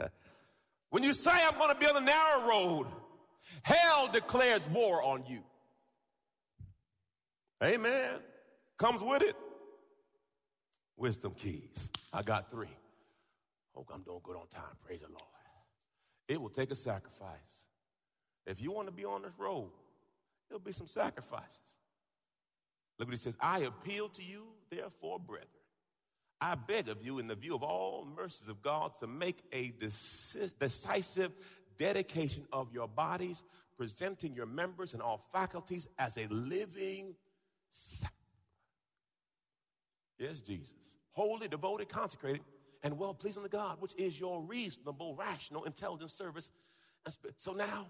when 0.90 1.02
you 1.02 1.12
say, 1.12 1.32
I'm 1.32 1.58
going 1.58 1.74
to 1.74 1.78
be 1.78 1.86
on 1.86 1.94
the 1.94 2.00
narrow 2.00 2.48
road, 2.48 2.86
hell 3.62 4.08
declares 4.10 4.66
war 4.68 5.02
on 5.02 5.24
you. 5.26 5.42
Amen. 7.62 8.20
Comes 8.78 9.02
with 9.02 9.22
it. 9.22 9.36
Wisdom 10.96 11.34
keys. 11.34 11.90
I 12.12 12.22
got 12.22 12.50
three. 12.50 12.68
Oh, 13.76 13.86
I'm 13.92 14.02
doing 14.02 14.20
good 14.22 14.36
on 14.36 14.46
time. 14.48 14.76
Praise 14.84 15.00
the 15.00 15.08
Lord. 15.08 15.22
It 16.28 16.40
will 16.40 16.50
take 16.50 16.70
a 16.70 16.74
sacrifice. 16.74 17.64
If 18.46 18.60
you 18.60 18.72
want 18.72 18.88
to 18.88 18.92
be 18.92 19.04
on 19.04 19.22
this 19.22 19.32
road, 19.38 19.70
there'll 20.48 20.60
be 20.60 20.72
some 20.72 20.88
sacrifices. 20.88 21.60
Look 22.98 23.08
what 23.08 23.14
he 23.14 23.18
says. 23.18 23.34
I 23.40 23.60
appeal 23.60 24.08
to 24.10 24.22
you, 24.22 24.46
therefore, 24.70 25.18
brethren. 25.18 25.48
I 26.40 26.54
beg 26.56 26.88
of 26.88 27.04
you, 27.04 27.18
in 27.18 27.28
the 27.28 27.34
view 27.34 27.54
of 27.54 27.62
all 27.62 28.06
mercies 28.16 28.48
of 28.48 28.62
God, 28.62 28.92
to 29.00 29.06
make 29.06 29.38
a 29.52 29.72
decisive 29.78 31.32
dedication 31.78 32.46
of 32.52 32.72
your 32.72 32.88
bodies, 32.88 33.42
presenting 33.78 34.34
your 34.34 34.46
members 34.46 34.92
and 34.92 35.02
all 35.02 35.24
faculties 35.32 35.86
as 35.98 36.16
a 36.16 36.26
living 36.26 37.14
sacrifice. 37.70 38.10
Yes, 40.18 40.40
Jesus. 40.40 40.74
Holy, 41.12 41.48
devoted, 41.48 41.88
consecrated 41.88 42.42
and 42.82 42.98
well 42.98 43.14
pleasing 43.14 43.42
to 43.42 43.48
God, 43.48 43.76
which 43.80 43.94
is 43.96 44.18
your 44.18 44.42
reasonable, 44.42 45.14
rational, 45.14 45.64
intelligent 45.64 46.10
service. 46.10 46.50
So 47.36 47.52
now 47.52 47.86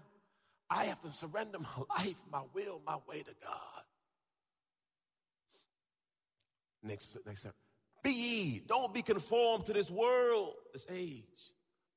I 0.69 0.85
have 0.85 1.01
to 1.01 1.11
surrender 1.11 1.59
my 1.59 1.83
life, 1.97 2.19
my 2.31 2.41
will, 2.53 2.81
my 2.85 2.97
way 3.07 3.19
to 3.19 3.35
God. 3.43 3.83
Next, 6.83 7.17
next 7.25 7.41
step. 7.41 7.55
Be 8.03 8.11
ye, 8.11 8.61
don't 8.67 8.93
be 8.93 9.01
conformed 9.01 9.65
to 9.67 9.73
this 9.73 9.89
world, 9.89 10.55
this 10.73 10.85
age. 10.91 11.23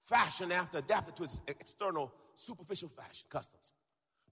Fashion 0.04 0.52
after 0.52 0.78
adapted 0.78 1.16
to 1.16 1.24
its 1.24 1.40
external, 1.48 2.12
superficial 2.37 2.88
fashion, 2.88 3.26
customs. 3.28 3.72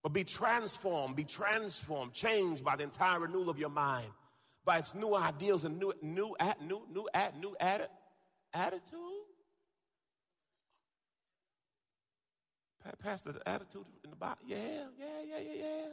But 0.03 0.13
be 0.13 0.23
transformed, 0.23 1.17
be 1.17 1.25
transformed, 1.25 2.13
changed 2.13 2.63
by 2.63 2.77
the 2.77 2.85
entire 2.85 3.21
renewal 3.21 3.51
of 3.51 3.59
your 3.59 3.71
mind, 3.71 4.09
by 4.65 4.79
its 4.79 4.95
new 4.95 5.17
ideals 5.17 5.65
and 5.65 5.79
new, 5.81 5.93
new, 6.01 6.37
new, 6.39 6.57
new, 6.61 6.87
new, 6.93 7.07
new 7.41 7.57
added 7.59 7.89
attitude? 8.55 9.01
Pastor, 13.03 13.33
the 13.33 13.49
attitude 13.49 13.85
in 14.05 14.11
the 14.11 14.17
Bible? 14.17 14.39
Yeah, 14.47 14.57
yeah, 14.99 15.07
yeah, 15.27 15.39
yeah, 15.39 15.63
yeah. 15.63 15.87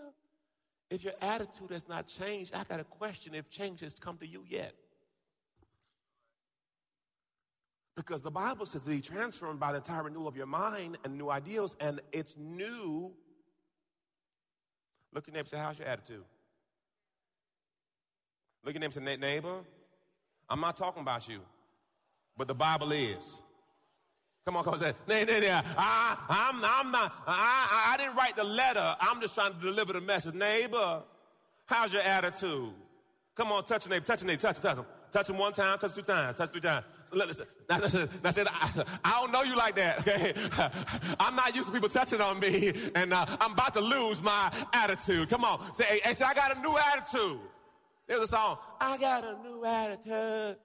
If 0.90 1.04
your 1.04 1.14
attitude 1.22 1.72
has 1.72 1.88
not 1.88 2.08
changed, 2.08 2.54
I 2.54 2.64
got 2.66 2.80
a 2.80 2.84
question 2.84 3.34
if 3.34 3.50
change 3.50 3.80
has 3.80 3.96
come 3.96 4.18
to 4.18 4.28
you 4.28 4.44
yet. 4.48 4.74
Because 7.96 8.22
the 8.22 8.32
Bible 8.32 8.66
says 8.66 8.82
to 8.82 8.90
be 8.90 9.02
transformed 9.02 9.60
by 9.60 9.72
the 9.72 9.78
entire 9.78 10.04
renewal 10.04 10.28
of 10.28 10.36
your 10.36 10.46
mind 10.46 10.98
and 11.04 11.18
new 11.18 11.30
ideals, 11.30 11.76
and 11.80 12.02
it's 12.12 12.36
new. 12.38 13.14
Look 15.14 15.26
at 15.26 15.34
your 15.34 15.36
neighbor 15.36 15.50
say, 15.50 15.58
How's 15.58 15.80
your 15.80 15.88
attitude? 15.88 16.24
Look 18.64 18.76
at 18.76 18.82
your 18.82 18.90
neighbor 18.90 18.94
say, 18.94 19.18
Neighbor, 19.18 19.60
I'm 20.50 20.60
not 20.60 20.78
talking 20.78 21.02
about 21.02 21.28
you 21.28 21.42
but 22.42 22.48
the 22.48 22.56
Bible 22.56 22.92
is. 22.92 23.40
Come 24.46 24.58
on, 24.58 24.64
come 24.64 24.74
on, 24.74 24.80
say, 24.80 24.94
nah, 25.08 25.20
nah, 25.26 25.40
nah. 25.40 25.62
I, 25.78 26.18
I'm, 26.28 26.56
I'm 26.66 26.92
not, 26.92 27.14
I, 27.28 27.94
I 27.94 27.98
didn't 27.98 28.16
write 28.16 28.36
the 28.36 28.44
letter. 28.44 28.96
I'm 29.00 29.22
just 29.22 29.36
trying 29.36 29.54
to 29.54 29.60
deliver 29.60 29.94
the 29.94 30.02
message. 30.02 30.34
Neighbor, 30.34 31.04
how's 31.68 31.94
your 31.94 32.02
attitude? 32.02 32.74
Come 33.36 33.52
on, 33.52 33.64
touch 33.66 33.86
your 33.86 33.92
neighbor, 33.92 34.06
touch 34.08 34.22
your 34.22 34.28
neighbor, 34.30 34.42
touch, 34.42 34.60
touch 34.60 34.76
him. 34.76 34.86
Touch 35.12 35.30
him 35.30 35.38
one 35.38 35.54
time, 35.54 35.78
touch 35.78 35.94
two 35.94 36.02
times, 36.02 36.36
touch 36.36 36.52
three 36.52 36.62
times. 36.62 36.84
Listen, 37.12 37.46
now, 37.70 37.78
listen, 37.78 38.10
now, 38.24 38.32
said, 38.32 38.48
I, 38.50 38.86
I 39.04 39.22
don't 39.22 39.32
know 39.32 39.44
you 39.44 39.56
like 39.56 39.76
that, 39.76 40.00
okay? 40.00 40.34
I'm 41.20 41.36
not 41.36 41.56
used 41.56 41.68
to 41.68 41.74
people 41.76 41.90
touching 41.90 42.22
on 42.22 42.40
me, 42.40 42.74
and 42.96 43.14
uh, 43.14 43.24
I'm 43.40 43.52
about 43.52 43.76
to 43.76 43.82
lose 43.82 44.24
my 44.24 44.52
attitude. 44.74 45.30
Come 45.30 45.46
on, 45.46 45.76
say, 45.76 46.00
hey, 46.04 46.14
say, 46.14 46.26
I 46.26 46.34
got 46.34 46.58
a 46.58 46.60
new 46.60 46.76
attitude. 46.76 47.40
There's 48.08 48.22
a 48.22 48.28
song, 48.28 48.58
I 48.80 48.98
got 48.98 49.26
a 49.26 49.38
new 49.48 49.64
attitude. 49.64 50.58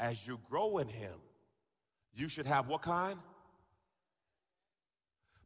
As 0.00 0.26
you 0.26 0.38
grow 0.48 0.78
in 0.78 0.88
Him, 0.88 1.14
you 2.14 2.28
should 2.28 2.46
have 2.46 2.68
what 2.68 2.82
kind? 2.82 3.18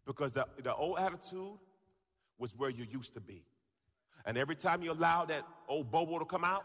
Because 0.06 0.32
the, 0.32 0.46
the 0.62 0.74
old 0.74 0.98
attitude 0.98 1.58
was 2.38 2.56
where 2.56 2.70
you 2.70 2.86
used 2.90 3.14
to 3.14 3.20
be. 3.20 3.44
And 4.24 4.36
every 4.36 4.56
time 4.56 4.82
you 4.82 4.92
allow 4.92 5.24
that 5.26 5.44
old 5.68 5.90
bobo 5.90 6.18
to 6.18 6.24
come 6.24 6.44
out, 6.44 6.64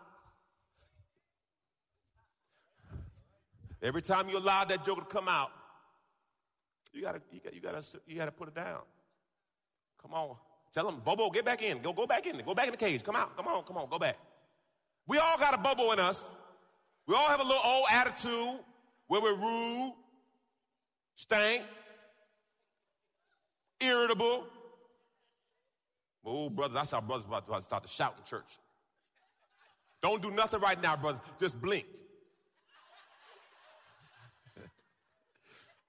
every 3.82 4.02
time 4.02 4.30
you 4.30 4.38
allow 4.38 4.66
that 4.66 4.86
joker 4.86 5.02
to 5.02 5.08
come 5.08 5.28
out, 5.28 5.52
you 6.94 7.02
gotta, 7.02 7.22
you 7.32 7.40
gotta, 7.44 7.56
you 7.56 7.62
gotta, 7.62 7.84
you 8.08 8.16
gotta 8.16 8.32
put 8.32 8.48
it 8.48 8.56
down. 8.56 8.80
Come 10.02 10.14
on. 10.14 10.36
Tell 10.74 10.88
him, 10.88 11.00
Bobo, 11.04 11.30
get 11.30 11.46
back 11.46 11.62
in. 11.62 11.82
Go, 11.82 11.94
go 11.94 12.06
back 12.06 12.26
in. 12.26 12.42
Go 12.46 12.54
back 12.54 12.66
in 12.66 12.72
the 12.72 12.78
cage. 12.78 13.04
Come 13.04 13.16
out. 13.16 13.36
Come 13.36 13.48
on, 13.48 13.64
come 13.64 13.78
on, 13.78 13.90
go 13.90 14.00
back. 14.00 14.18
We 15.08 15.18
all 15.18 15.38
got 15.38 15.54
a 15.54 15.58
Bobo 15.58 15.92
in 15.92 16.00
us. 16.00 16.32
We 17.08 17.16
all 17.16 17.28
have 17.28 17.40
a 17.40 17.44
little 17.44 17.62
old 17.64 17.86
attitude 17.90 18.60
where 19.08 19.22
we're 19.22 19.38
rude, 19.38 19.94
stank, 21.16 21.64
irritable. 23.80 24.46
Oh, 26.26 26.50
brothers, 26.50 26.76
that's 26.76 26.92
how 26.92 27.00
brothers 27.00 27.26
about 27.26 27.48
to 27.48 27.62
start 27.62 27.84
to 27.84 27.90
shout 27.90 28.16
in 28.18 28.26
church. 28.26 28.60
Don't 30.02 30.22
do 30.22 30.32
nothing 30.32 30.60
right 30.60 30.82
now, 30.82 30.98
brothers. 30.98 31.22
Just 31.40 31.62
blink. 31.62 31.86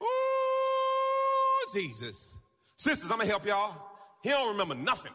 Ooh, 0.00 1.72
Jesus. 1.74 2.36
Sisters, 2.76 3.10
I'm 3.10 3.18
gonna 3.18 3.28
help 3.28 3.44
y'all. 3.44 3.74
He 4.22 4.30
don't 4.30 4.52
remember 4.52 4.76
nothing. 4.76 5.12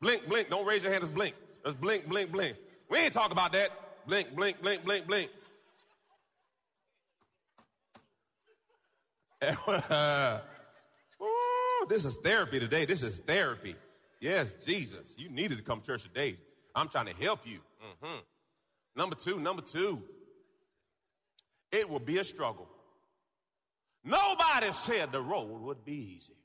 Blink, 0.00 0.26
blink. 0.28 0.50
Don't 0.50 0.66
raise 0.66 0.82
your 0.82 0.90
hand. 0.90 1.04
Just 1.04 1.14
blink. 1.14 1.34
Just 1.64 1.80
blink, 1.80 2.08
blink, 2.08 2.32
blink. 2.32 2.56
We 2.90 2.98
ain't 2.98 3.12
talk 3.12 3.30
about 3.30 3.52
that. 3.52 3.70
Blink, 4.06 4.34
blink, 4.34 4.60
blink, 4.60 4.84
blink, 4.84 5.06
blink. 5.06 5.30
Ooh, 11.22 11.86
this 11.88 12.04
is 12.04 12.16
therapy 12.22 12.58
today. 12.58 12.84
This 12.84 13.02
is 13.02 13.18
therapy. 13.18 13.76
Yes, 14.20 14.52
Jesus. 14.64 15.14
You 15.18 15.28
needed 15.28 15.58
to 15.58 15.64
come 15.64 15.80
to 15.80 15.86
church 15.86 16.02
today. 16.02 16.38
I'm 16.74 16.88
trying 16.88 17.06
to 17.06 17.14
help 17.14 17.40
you. 17.46 17.60
Mm-hmm. 17.82 18.20
Number 18.96 19.16
two, 19.16 19.38
number 19.38 19.62
two. 19.62 20.02
It 21.72 21.88
will 21.88 22.00
be 22.00 22.18
a 22.18 22.24
struggle. 22.24 22.68
Nobody 24.04 24.70
said 24.72 25.12
the 25.12 25.20
road 25.20 25.60
would 25.62 25.84
be 25.84 26.16
easy. 26.16 26.36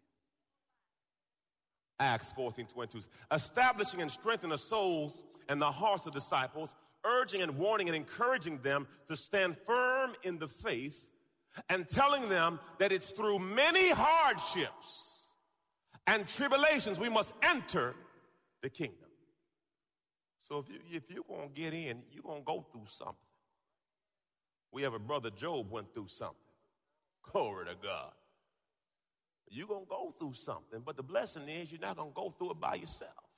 Acts 1.99 2.31
14 2.31 2.65
22. 2.67 3.01
Establishing 3.31 4.01
and 4.01 4.09
strengthening 4.09 4.51
the 4.51 4.57
souls 4.57 5.23
and 5.49 5.61
the 5.61 5.69
hearts 5.69 6.05
of 6.05 6.13
disciples, 6.13 6.73
urging 7.05 7.41
and 7.41 7.57
warning 7.57 7.87
and 7.87 7.95
encouraging 7.95 8.59
them 8.59 8.87
to 9.07 9.15
stand 9.15 9.57
firm 9.65 10.13
in 10.23 10.39
the 10.39 10.47
faith, 10.47 11.05
and 11.69 11.87
telling 11.87 12.29
them 12.29 12.59
that 12.77 12.91
it's 12.91 13.09
through 13.11 13.39
many 13.39 13.89
hardships 13.89 15.31
and 16.07 16.27
tribulations 16.27 16.99
we 16.99 17.09
must 17.09 17.33
enter 17.43 17.95
the 18.61 18.69
kingdom. 18.69 19.09
So 20.41 20.59
if, 20.59 20.69
you, 20.69 20.79
if 20.91 21.11
you're 21.11 21.23
going 21.27 21.49
to 21.49 21.61
get 21.61 21.73
in, 21.73 22.01
you're 22.11 22.23
going 22.23 22.41
to 22.41 22.45
go 22.45 22.65
through 22.71 22.85
something. 22.87 23.15
We 24.71 24.83
have 24.83 24.93
a 24.93 24.99
brother 24.99 25.29
Job 25.29 25.71
went 25.71 25.93
through 25.93 26.07
something. 26.07 26.35
Glory 27.31 27.65
to 27.65 27.75
God. 27.81 28.11
You're 29.49 29.67
going 29.67 29.85
to 29.85 29.89
go 29.89 30.13
through 30.19 30.33
something, 30.33 30.81
but 30.85 30.95
the 30.95 31.03
blessing 31.03 31.47
is 31.49 31.71
you're 31.71 31.81
not 31.81 31.97
going 31.97 32.09
to 32.09 32.15
go 32.15 32.33
through 32.37 32.51
it 32.51 32.59
by 32.59 32.75
yourself. 32.75 33.28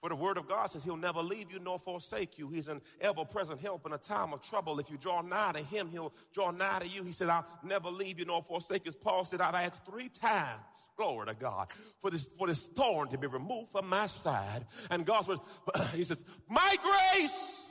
For 0.00 0.08
the 0.08 0.16
word 0.16 0.36
of 0.36 0.46
God 0.46 0.70
says 0.70 0.84
he'll 0.84 0.96
never 0.96 1.20
leave 1.20 1.50
you 1.50 1.58
nor 1.58 1.78
forsake 1.78 2.38
you. 2.38 2.48
He's 2.48 2.68
an 2.68 2.80
ever 3.00 3.24
present 3.24 3.60
help 3.60 3.84
in 3.84 3.92
a 3.92 3.98
time 3.98 4.32
of 4.32 4.42
trouble. 4.48 4.78
If 4.78 4.90
you 4.90 4.96
draw 4.96 5.22
nigh 5.22 5.52
to 5.52 5.58
him, 5.58 5.88
he'll 5.90 6.12
draw 6.32 6.52
nigh 6.52 6.78
to 6.80 6.88
you. 6.88 7.02
He 7.02 7.10
said, 7.10 7.28
I'll 7.28 7.46
never 7.64 7.90
leave 7.90 8.18
you 8.18 8.24
nor 8.24 8.42
forsake 8.42 8.84
you. 8.84 8.90
As 8.90 8.94
Paul 8.94 9.24
said, 9.24 9.40
I've 9.40 9.54
asked 9.54 9.84
three 9.84 10.08
times, 10.08 10.60
glory 10.96 11.26
to 11.26 11.34
God, 11.34 11.68
for 12.00 12.10
this, 12.10 12.28
for 12.38 12.46
this 12.46 12.62
thorn 12.62 13.08
to 13.08 13.18
be 13.18 13.26
removed 13.26 13.72
from 13.72 13.88
my 13.88 14.06
side. 14.06 14.66
And 14.90 15.04
God 15.04 15.22
says, 15.22 15.38
he 15.94 16.04
says, 16.04 16.24
my 16.48 16.76
grace 16.82 17.67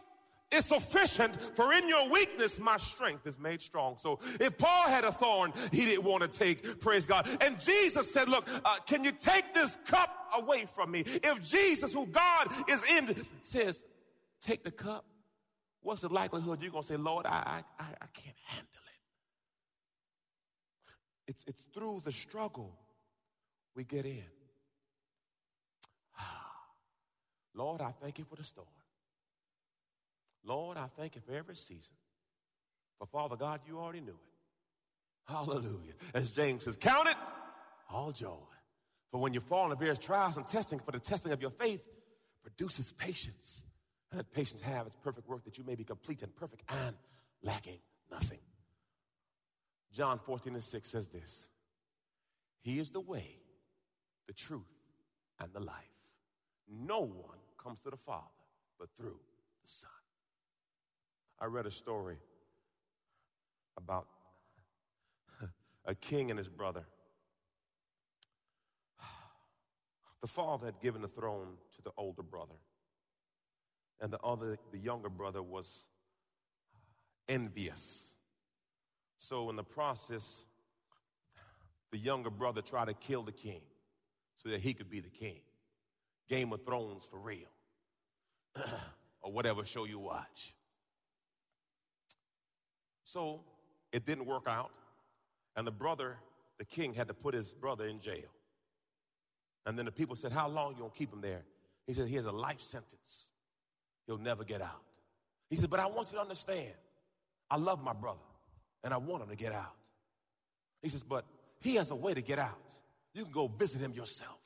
is 0.51 0.65
sufficient, 0.65 1.38
for 1.55 1.73
in 1.73 1.88
your 1.89 2.10
weakness, 2.10 2.60
my 2.60 2.77
strength 2.77 3.27
is 3.27 3.38
made 3.38 3.62
strong. 3.62 3.97
So 3.97 4.19
if 4.39 4.57
Paul 4.57 4.83
had 4.88 5.03
a 5.03 5.12
thorn, 5.12 5.51
he 5.71 5.86
didn't 5.86 6.05
want 6.05 6.23
to 6.23 6.29
take, 6.29 6.79
praise 6.79 7.05
God. 7.05 7.27
And 7.41 7.60
Jesus 7.60 8.12
said, 8.12 8.29
look, 8.29 8.47
uh, 8.63 8.77
can 8.86 9.03
you 9.03 9.12
take 9.12 9.53
this 9.53 9.77
cup 9.88 10.10
away 10.36 10.65
from 10.65 10.91
me? 10.91 11.03
If 11.05 11.43
Jesus, 11.43 11.93
who 11.93 12.07
God 12.07 12.51
is 12.69 12.83
in, 12.89 13.25
says, 13.41 13.83
take 14.41 14.63
the 14.63 14.71
cup, 14.71 15.05
what's 15.81 16.01
the 16.01 16.10
likelihood 16.10 16.62
you're 16.62 16.71
going 16.71 16.83
to 16.83 16.88
say, 16.88 16.97
Lord, 16.97 17.25
I, 17.25 17.63
I, 17.79 17.83
I 17.83 18.07
can't 18.13 18.38
handle 18.45 18.67
it? 21.27 21.31
It's, 21.31 21.43
it's 21.45 21.63
through 21.73 22.03
the 22.05 22.13
struggle 22.13 22.73
we 23.75 23.83
get 23.83 24.05
in. 24.05 24.23
Lord, 27.53 27.81
I 27.81 27.91
thank 28.01 28.17
you 28.17 28.23
for 28.23 28.38
the 28.38 28.45
storm. 28.45 28.67
Lord, 30.43 30.78
I 30.78 30.88
thank 30.97 31.15
you 31.15 31.21
for 31.26 31.34
every 31.34 31.56
season. 31.56 31.95
For 33.00 33.06
Father 33.08 33.36
God, 33.36 33.62
you 33.67 33.80
already 33.80 34.02
knew 34.02 34.12
it. 34.12 35.32
Hallelujah. 35.32 35.93
As 36.13 36.30
James 36.30 36.63
says, 36.63 36.78
count 36.78 37.10
it 37.10 37.17
all 37.89 38.12
joy. 38.12 38.38
For 39.12 39.19
when 39.19 39.34
you 39.34 39.39
fall 39.39 39.65
into 39.65 39.76
various 39.76 40.00
trials 40.00 40.38
and 40.38 40.47
testing, 40.47 40.80
for 40.80 40.91
the 40.91 41.00
testing 41.00 41.32
of 41.32 41.41
your 41.41 41.52
faith 41.52 41.82
produces 42.43 42.91
patience. 42.93 43.63
And 44.12 44.17
let 44.17 44.32
patience 44.32 44.62
have 44.62 44.88
its 44.88 44.95
perfect 44.95 45.28
work 45.28 45.43
that 45.45 45.58
you 45.58 45.63
may 45.65 45.76
be 45.76 45.84
complete 45.84 46.21
and 46.21 46.34
perfect 46.34 46.63
and 46.69 46.95
lacking 47.41 47.80
nothing. 48.10 48.39
John 49.93 50.19
14 50.19 50.54
and 50.54 50.63
6 50.63 50.89
says 50.89 51.08
this 51.08 51.50
He 52.62 52.80
is 52.80 52.91
the 52.91 53.02
way, 53.02 53.39
the 54.28 54.34
truth, 54.34 54.62
and 55.39 55.52
the 55.54 55.60
life. 55.60 55.76
No 56.69 57.02
one 57.02 57.39
comes 57.62 57.82
to 57.82 57.89
the 57.89 57.97
Father 57.97 58.23
but 58.80 58.89
through 58.97 59.19
the 59.63 59.69
Son. 59.69 59.89
I 61.39 61.45
read 61.45 61.65
a 61.65 61.71
story 61.71 62.17
about 63.78 64.08
a 65.86 65.93
king 65.93 66.32
and 66.32 66.38
his 66.38 66.50
brother. 66.50 66.84
The 70.21 70.28
father 70.28 70.65
had 70.65 70.80
given 70.82 71.04
the 71.04 71.08
throne 71.08 71.58
to 71.76 71.82
the 71.84 71.91
older 71.95 72.23
brother, 72.23 72.56
and 74.02 74.12
the 74.12 74.19
other, 74.23 74.58
the 74.71 74.80
younger 74.80 75.10
brother, 75.10 75.43
was 75.43 75.84
envious. 77.30 78.15
So, 79.19 79.52
in 79.52 79.56
the 79.56 79.63
process, 79.63 80.43
the 81.91 82.00
younger 82.00 82.32
brother 82.32 82.62
tried 82.63 82.86
to 82.86 82.93
kill 82.95 83.21
the 83.21 83.32
king 83.32 83.62
so 84.41 84.50
that 84.50 84.60
he 84.60 84.73
could 84.73 84.89
be 84.89 85.00
the 85.00 85.10
king. 85.10 85.39
Game 86.28 86.52
of 86.52 86.65
Thrones 86.65 87.08
for 87.10 87.19
real, 87.19 87.47
or 89.21 89.32
whatever 89.32 89.63
show 89.63 89.86
you 89.86 90.00
watch. 90.00 90.56
So 93.08 93.39
it 93.93 94.06
didn't 94.06 94.26
work 94.26 94.48
out. 94.48 94.70
And 95.56 95.65
the 95.65 95.72
brother, 95.72 96.17
the 96.60 96.65
king, 96.65 96.93
had 96.93 97.08
to 97.08 97.13
put 97.13 97.34
his 97.34 97.54
brother 97.54 97.88
in 97.88 98.02
jail. 98.02 98.30
And 99.65 99.78
then 99.80 99.86
the 99.86 99.93
people 99.93 100.17
said, 100.17 100.34
How 100.34 100.50
long 100.50 100.74
you 100.74 100.80
gonna 100.80 100.91
keep 100.93 101.13
him 101.13 101.22
there? 101.22 101.43
He 101.88 101.93
said, 101.93 102.10
He 102.10 102.15
has 102.17 102.26
a 102.26 102.34
life 102.34 102.60
sentence. 102.60 103.30
He'll 104.06 104.17
never 104.17 104.43
get 104.43 104.62
out. 104.62 104.84
He 105.50 105.56
said, 105.56 105.70
But 105.70 105.80
I 105.80 105.86
want 105.86 106.10
you 106.12 106.17
to 106.17 106.22
understand, 106.22 106.74
I 107.50 107.56
love 107.56 107.82
my 107.82 107.93
brother 107.93 108.20
and 108.84 108.93
I 108.93 108.98
want 108.98 109.24
him 109.24 109.30
to 109.30 109.38
get 109.38 109.54
out. 109.54 109.76
He 110.82 110.89
says, 110.89 111.02
But 111.02 111.24
he 111.62 111.76
has 111.76 111.89
a 111.91 111.96
way 111.96 112.13
to 112.13 112.22
get 112.22 112.39
out. 112.39 112.74
You 113.13 113.24
can 113.24 113.32
go 113.32 113.48
visit 113.48 113.80
him 113.80 113.93
yourself. 113.93 114.38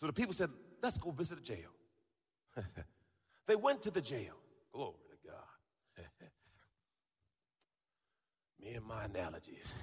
So 0.00 0.06
the 0.06 0.14
people 0.14 0.32
said, 0.32 0.48
Let's 0.82 0.96
go 0.96 1.10
visit 1.10 1.36
the 1.36 1.44
jail. 1.44 2.56
they 3.46 3.56
went 3.56 3.82
to 3.82 3.90
the 3.90 4.00
jail. 4.00 4.36
Glory 4.72 4.94
Me 8.62 8.74
and 8.74 8.86
my 8.86 9.04
analogies. 9.04 9.74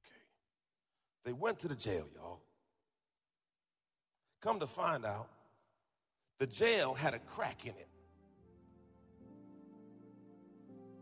Okay. 0.00 0.22
They 1.24 1.32
went 1.32 1.60
to 1.60 1.68
the 1.68 1.76
jail, 1.76 2.06
y'all. 2.14 2.40
Come 4.40 4.60
to 4.60 4.66
find 4.66 5.06
out, 5.06 5.28
the 6.38 6.46
jail 6.46 6.94
had 6.94 7.14
a 7.14 7.18
crack 7.18 7.64
in 7.64 7.72
it. 7.72 7.88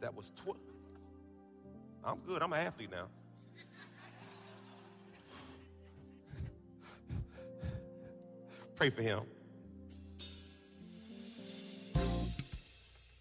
That 0.00 0.14
was 0.14 0.30
12. 0.44 0.58
I'm 2.04 2.18
good. 2.26 2.42
I'm 2.42 2.52
an 2.52 2.66
athlete 2.66 2.90
now. 2.90 3.06
Pray 8.76 8.90
for 8.90 9.02
him. 9.02 9.20